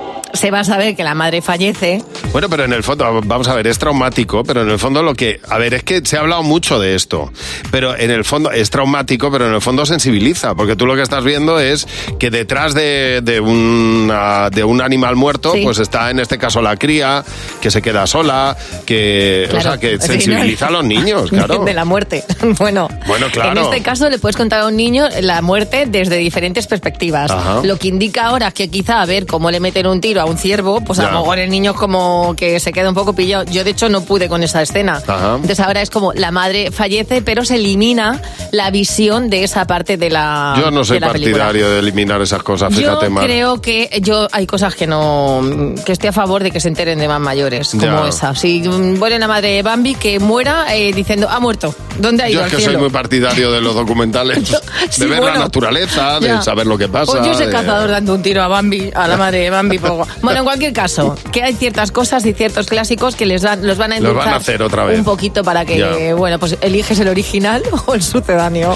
[0.41, 2.01] se va a saber que la madre fallece.
[2.31, 5.13] Bueno, pero en el fondo, vamos a ver, es traumático, pero en el fondo lo
[5.13, 5.39] que...
[5.49, 7.31] A ver, es que se ha hablado mucho de esto,
[7.69, 11.03] pero en el fondo es traumático, pero en el fondo sensibiliza, porque tú lo que
[11.03, 11.87] estás viendo es
[12.17, 15.61] que detrás de, de, una- de un animal muerto, Sí.
[15.63, 17.23] pues está en este caso la cría,
[17.61, 19.47] que se queda sola, que...
[19.55, 20.69] O sea, que Sí, sensibiliza ¿no?
[20.69, 21.63] a los niños, claro.
[21.63, 22.23] De la muerte.
[22.57, 23.51] Bueno, Bueno, claro.
[23.51, 27.29] en este caso le puedes contar a un niño la muerte desde diferentes perspectivas.
[27.31, 27.61] Ajá.
[27.63, 30.25] Lo que indica ahora es que quizá a ver cómo le meten un tiro a
[30.25, 33.43] un ciervo, pues a lo mejor el niño como que se queda un poco pillado.
[33.45, 35.01] Yo de hecho no pude con esa escena.
[35.07, 35.35] Ajá.
[35.35, 38.21] Entonces ahora es como la madre fallece, pero se elimina
[38.51, 41.45] la visión de esa parte de la Yo no soy de la película.
[41.45, 43.23] partidario de eliminar esas cosas, Yo fíjate, Mar.
[43.25, 45.41] creo que yo hay cosas que no
[45.85, 48.07] que estoy a favor de que se enteren de más mayores como Ya.
[48.09, 48.35] esa.
[48.35, 51.73] Si muere la madre de Bambi que muera eh, diciendo ha muerto.
[51.99, 52.73] ¿Dónde ha ido Yo es que cielo?
[52.73, 54.39] soy muy partidario de los documentales,
[54.89, 55.35] sí, de ver bueno.
[55.37, 56.41] la naturaleza, de Ya.
[56.41, 57.11] saber lo que pasa.
[57.11, 59.77] O yo soy de- cazador dando un tiro a Bambi, a la madre de Bambi.
[59.81, 60.07] poco.
[60.21, 63.77] Bueno, en cualquier caso, que hay ciertas cosas y ciertos clásicos que les dan, los
[63.77, 64.99] van a Los van a hacer otra vez.
[64.99, 66.15] un poquito para que, Ya.
[66.15, 68.75] bueno, pues eliges el original o el sucedáneo.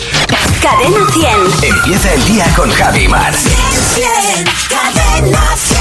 [0.62, 1.06] Cadena
[1.62, 1.74] 100.
[1.76, 3.34] Empieza el día con Javi Mar.
[4.70, 5.74] Cadena 100.